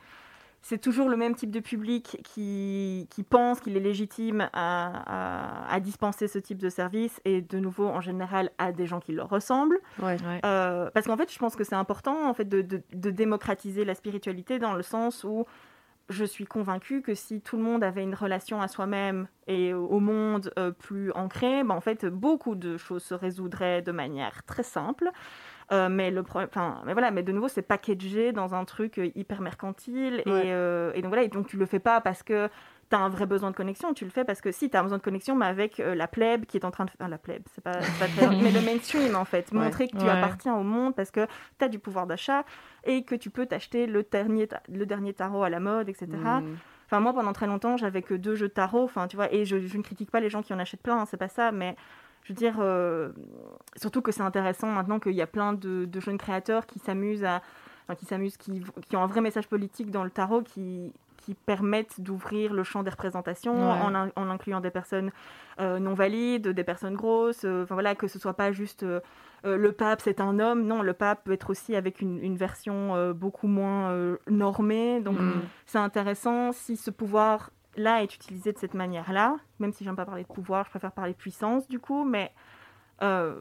[0.62, 5.80] c'est toujours le même type de public qui, qui pense qu'il est légitime à, à,
[5.80, 9.28] dispenser ce type de service et de nouveau en général à des gens qui leur
[9.28, 9.80] ressemblent.
[10.02, 13.94] Euh, parce qu'en fait, je pense que c'est important en fait de, de, démocratiser la
[13.94, 15.46] spiritualité dans le sens où
[16.10, 20.00] je suis convaincue que si tout le monde avait une relation à soi-même et au
[20.00, 24.64] monde euh, plus ancrée, ben en fait, beaucoup de choses se résoudraient de manière très
[24.64, 25.10] simple.
[25.72, 29.10] Euh, mais le enfin, mais voilà, mais de nouveau, c'est packagé dans un truc euh,
[29.14, 30.22] hyper mercantile.
[30.26, 32.48] Euh, et, donc voilà, et donc tu le fais pas parce que
[32.90, 34.82] tu as un vrai besoin de connexion, tu le fais parce que si tu as
[34.82, 37.08] besoin de connexion, mais avec la plèbe qui est en train de faire.
[37.08, 38.26] la plèbe, c'est pas, pas très...
[38.28, 39.52] mais le mainstream en fait.
[39.52, 41.26] Montrer que tu appartiens au monde parce que
[41.58, 42.44] tu as du pouvoir d'achat
[42.82, 46.06] et que tu peux t'acheter le dernier, le dernier tarot à la mode, etc.
[46.08, 46.56] Mm.
[46.86, 49.44] Enfin, moi, pendant très longtemps, j'avais que deux jeux de tarot, enfin, tu vois, et
[49.44, 51.52] je, je, ne critique pas les gens qui en achètent plein, hein, c'est pas ça,
[51.52, 51.76] mais
[52.24, 53.10] je veux dire, euh,
[53.76, 57.42] surtout que c'est intéressant maintenant qu'il y a plein de, jeunes créateurs qui s'amusent à,
[57.98, 62.00] qui s'amusent, qui, qui, ont un vrai message politique dans le tarot, qui, qui permettent
[62.00, 65.10] d'ouvrir le champ des représentations en, en, incluant des personnes
[65.58, 68.84] euh, non valides, des personnes grosses, euh, enfin voilà, que ce soit pas juste
[69.42, 73.12] le pape c'est un homme, non, le pape peut être aussi avec une, une version
[73.12, 75.40] beaucoup moins normée, donc mm.
[75.66, 77.50] c'est intéressant si ce pouvoir
[77.82, 80.92] là est utilisé de cette manière-là, même si j'aime pas parler de pouvoir, je préfère
[80.92, 82.32] parler de puissance du coup, mais
[83.02, 83.40] euh,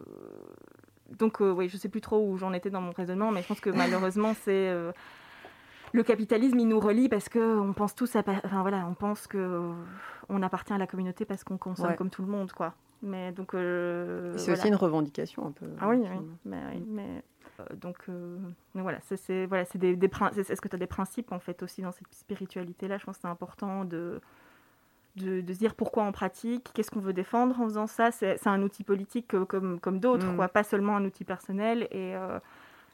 [1.18, 3.48] donc euh, oui, je sais plus trop où j'en étais dans mon raisonnement, mais je
[3.48, 4.92] pense que malheureusement c'est euh,
[5.92, 9.28] le capitalisme, il nous relie parce que on pense tous à, enfin voilà, on pense
[9.28, 9.72] que
[10.30, 12.74] on appartient à la communauté parce qu'on consomme comme tout le monde, quoi.
[13.02, 15.66] Mais donc c'est aussi une revendication un peu.
[15.80, 16.20] Ah oui, oui.
[16.46, 17.24] mais, mais
[17.82, 18.10] donc,
[18.74, 21.92] voilà, c'est voilà, des, des Est-ce que tu as des principes en fait aussi dans
[21.92, 22.98] cette spiritualité-là?
[22.98, 24.22] Je pense que c'est important de,
[25.16, 28.12] de, de, se dire pourquoi on pratique, qu'est-ce qu'on veut défendre en faisant ça?
[28.12, 30.48] C'est un outil politique comme, comme d'autres, mm.
[30.50, 31.88] pas seulement un outil personnel.
[31.92, 32.14] Et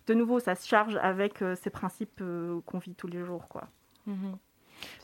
[0.07, 2.21] de nouveau, ça se charge avec ces principes
[2.65, 3.67] qu'on vit tous les jours, quoi.
[4.07, 4.35] Mm-hmm.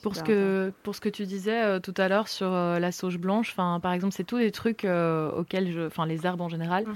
[0.01, 2.91] Pour ce, que, pour ce que tu disais euh, tout à l'heure sur euh, la
[2.91, 5.81] sauge blanche, par exemple, c'est tous des trucs euh, auxquels je.
[5.81, 6.95] Enfin, les herbes en général, mhm.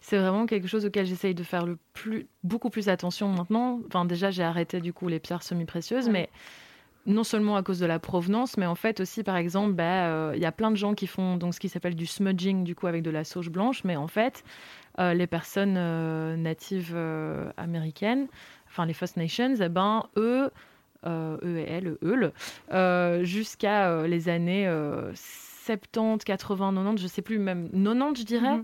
[0.00, 3.80] c'est vraiment quelque chose auquel j'essaye de faire le plus, beaucoup plus attention maintenant.
[3.86, 6.30] Enfin, déjà, j'ai arrêté du coup les pierres semi-précieuses, mais
[7.04, 10.40] non seulement à cause de la provenance, mais en fait aussi, par exemple, bah, il
[10.40, 12.86] y a plein de gens qui font donc ce qui s'appelle du smudging, du coup,
[12.86, 14.42] avec de la sauge blanche, mais en fait,
[14.98, 15.74] les personnes
[16.42, 16.96] natives
[17.56, 18.26] américaines,
[18.66, 20.50] enfin les First Nations, eh ben, eux,
[21.04, 22.32] e et L, e,
[22.72, 24.70] euh, jusqu'à euh, les années
[25.14, 28.56] 70, 80, 90, je sais plus, même 90, je dirais.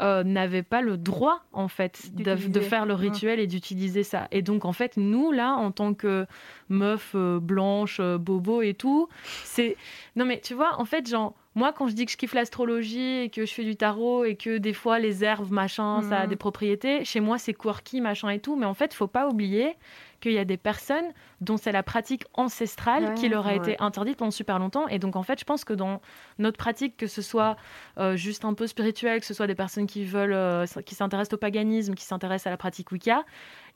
[0.00, 0.32] Mhm.
[0.32, 4.28] n'avaient pas le droit en fait de, faire le rituel et d'utiliser ça.
[4.30, 6.26] Et donc en fait nous là en tant que
[6.68, 9.08] meuf blanche, bobo et tout,
[9.44, 9.76] c'est
[10.16, 13.22] non mais tu vois en fait genre moi quand je dis que je kiffe l'astrologie
[13.22, 16.22] et que je fais du tarot et que des fois les herbes machin ça a
[16.24, 16.30] mhm.
[16.30, 19.74] des propriétés, chez moi c'est quirky machin et tout, mais en fait faut pas oublier
[20.20, 24.16] qu'il y a des personnes dont c'est la pratique ancestrale qui leur a été interdite
[24.16, 24.88] pendant super longtemps.
[24.88, 26.00] Et donc, en fait, je pense que dans
[26.38, 27.56] notre pratique, que ce soit
[27.98, 31.34] euh, juste un peu spirituel, que ce soit des personnes qui veulent, euh, qui s'intéressent
[31.34, 33.24] au paganisme, qui s'intéressent à la pratique Wicca,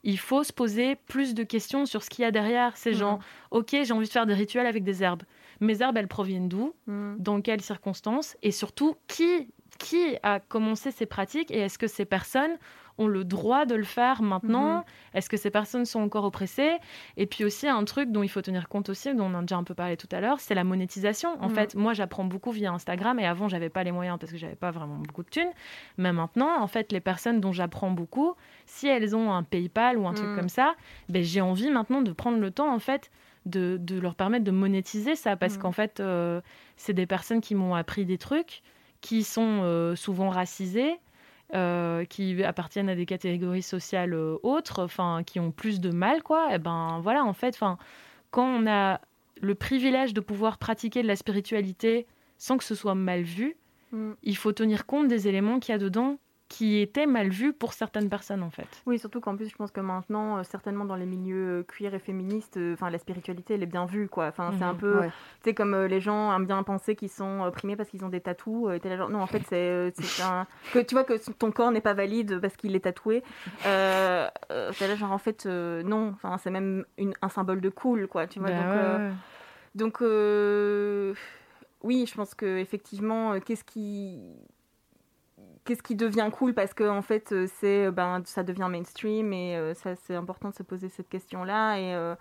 [0.03, 2.75] il faut se poser plus de questions sur ce qu'il y a derrière.
[2.75, 3.19] ces gens.
[3.51, 5.23] ok, j'ai envie de faire des rituels avec des herbes.
[5.61, 9.47] Mes herbes, elles proviennent d'où Dans quelles circonstances Et surtout, qui,
[9.77, 12.57] qui a commencé ces pratiques Et est-ce que ces personnes
[12.97, 14.83] ont le droit de le faire maintenant mhm.
[15.13, 16.77] Est-ce que ces personnes sont encore oppressées
[17.17, 19.57] Et puis aussi un truc dont il faut tenir compte aussi, dont on a déjà
[19.57, 21.41] un peu parlé tout à l'heure, c'est la monétisation.
[21.41, 21.55] En mhm.
[21.55, 24.55] fait, moi j'apprends beaucoup via Instagram et avant j'avais pas les moyens parce que j'avais
[24.55, 25.51] pas vraiment beaucoup de thunes.
[25.97, 28.35] Mais maintenant, en fait, les personnes dont j'apprends beaucoup,
[28.65, 30.75] si elles ont un PayPal ou un truc comme ça,
[31.09, 33.11] ben, j'ai envie maintenant de prendre le temps en fait
[33.45, 36.41] de, leur permettre de monétiser ça parce qu'en fait, euh,
[36.77, 38.61] c'est des personnes qui m'ont appris des trucs
[39.01, 40.99] qui sont euh, souvent racisées
[41.53, 46.51] euh, qui appartiennent à des catégories sociales autres, enfin, qui ont plus de mal, quoi,
[46.51, 47.77] et eh ben voilà, en fait, enfin,
[48.29, 49.01] quand on a
[49.41, 52.05] le privilège de pouvoir pratiquer de la spiritualité
[52.37, 53.57] sans que ce soit mal vu,
[53.91, 54.11] mm.
[54.23, 56.19] il faut tenir compte des éléments qu'il y a dedans
[56.51, 58.67] qui était mal vu pour certaines personnes en fait.
[58.85, 61.93] Oui, surtout qu'en plus je pense que maintenant, euh, certainement dans les milieux euh, queer
[61.93, 64.27] et féministes, euh, enfin la spiritualité elle est bien vue quoi.
[64.27, 65.09] Enfin c'est un mhm, peu, tu
[65.45, 68.67] sais comme les gens aiment bien penser qu'ils sont opprimés parce qu'ils ont des tatous.
[69.09, 72.57] non en fait c'est un que tu vois que ton corps n'est pas valide parce
[72.57, 73.23] qu'il est tatoué.
[73.65, 78.27] Euh, là genre en fait non, enfin c'est même une, un symbole de cool quoi.
[78.27, 79.11] Tu vois bah
[79.73, 80.01] donc donc
[81.83, 84.19] oui je pense que effectivement qu'est-ce qui
[85.65, 89.31] qu'est-ce qui devient cool parce que en fait euh, c'est euh, ben ça devient mainstream
[89.33, 92.15] et euh, ça c'est important de se poser cette question là et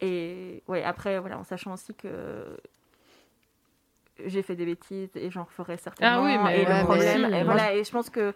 [0.00, 2.56] et ouais après voilà en sachant aussi que
[4.26, 7.44] j'ai fait des bêtises et j'en referai certainement ah oui mais et le problème et
[7.44, 8.32] voilà et je pense que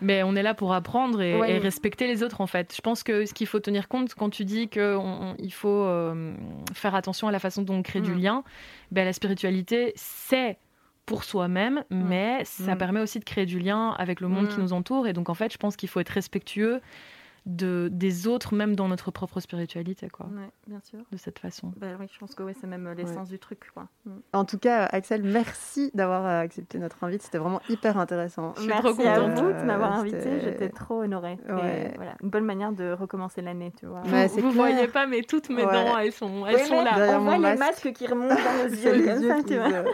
[0.00, 2.74] mais on est là pour apprendre et, respecter les autres en fait.
[2.74, 5.86] Je pense que ce qu'il faut tenir compte quand tu dis qu'il faut
[6.74, 8.20] faire attention à la façon dont on crée du mm.
[8.20, 8.44] lien,
[8.90, 10.58] ben, la spiritualité c'est
[11.06, 12.08] pour soi-même, mm.
[12.08, 12.78] mais ça mm.
[12.78, 14.62] permet aussi de créer du lien avec le monde qui mm.
[14.62, 15.06] nous entoure.
[15.06, 16.80] Et donc, en fait, je pense qu'il faut être respectueux
[17.44, 20.28] de, des autres, même dans notre propre spiritualité, quoi.
[20.68, 21.00] bien sûr.
[21.10, 21.72] De cette façon.
[21.76, 23.88] Bah, oui, je pense que c'est même l'essence du truc, quoi.
[24.32, 27.22] En tout cas, Axel, merci d'avoir euh, accepté notre invite.
[27.22, 28.52] C'était vraiment hyper intéressant.
[28.54, 29.38] Je suis merci trop contente.
[29.38, 30.40] à vous de m'avoir invité.
[30.40, 31.38] J'étais trop honorée.
[31.48, 34.02] voilà, une bonne manière de recommencer l'année, tu vois.
[34.02, 37.18] vous ne voyez pas, mais toutes mes dents, elles sont, elles sont là.
[37.18, 39.84] On voit les masques qui remontent dans nos yeux,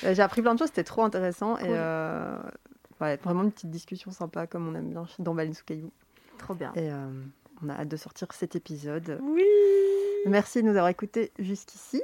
[0.00, 0.06] tu.
[0.06, 1.58] Euh, j'ai appris plein de choses, c'était trop intéressant.
[1.58, 2.38] Et euh,
[3.00, 5.90] vraiment une petite discussion sympa, comme on aime bien dans Baleine sous caillou.
[6.38, 6.72] Trop bien.
[6.74, 7.08] Et euh,
[7.62, 9.18] on a hâte de sortir cet épisode.
[9.22, 9.44] Oui
[10.26, 12.02] Merci de nous avoir écoutés jusqu'ici.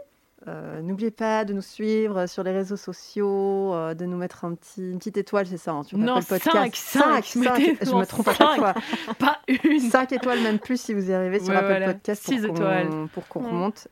[0.83, 4.99] N'oubliez pas de nous suivre sur les réseaux sociaux, de nous mettre un petit, une
[4.99, 6.75] petite étoile, c'est ça, hein, sur non, Apple Podcast.
[6.75, 8.75] 5, 5, 5, je me trompe à chaque fois.
[9.21, 9.79] Pas une.
[9.79, 13.41] 5 étoiles, même plus si vous y arrivez sur Apple Podcast pour qu'on, pour qu'on
[13.41, 13.87] remonte.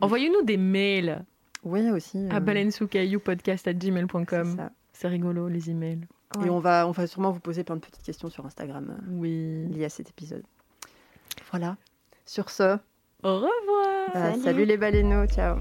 [0.00, 1.24] Envoyez-nous des mails.
[1.64, 2.28] Oui, aussi.
[2.30, 2.40] À euh...
[2.40, 4.70] baleinesoucailloupodcast.gmail.com.
[4.92, 6.06] C'est rigolo, les emails.
[6.44, 8.94] Et on va, on va sûrement vous poser plein de petites questions sur Instagram euh,
[9.10, 9.66] oui.
[9.68, 10.44] liées à cet épisode.
[11.50, 11.76] Voilà.
[12.24, 12.78] Sur ce.
[13.24, 14.36] Au revoir.
[14.42, 15.26] salut les baleineaux.
[15.26, 15.58] Ciao.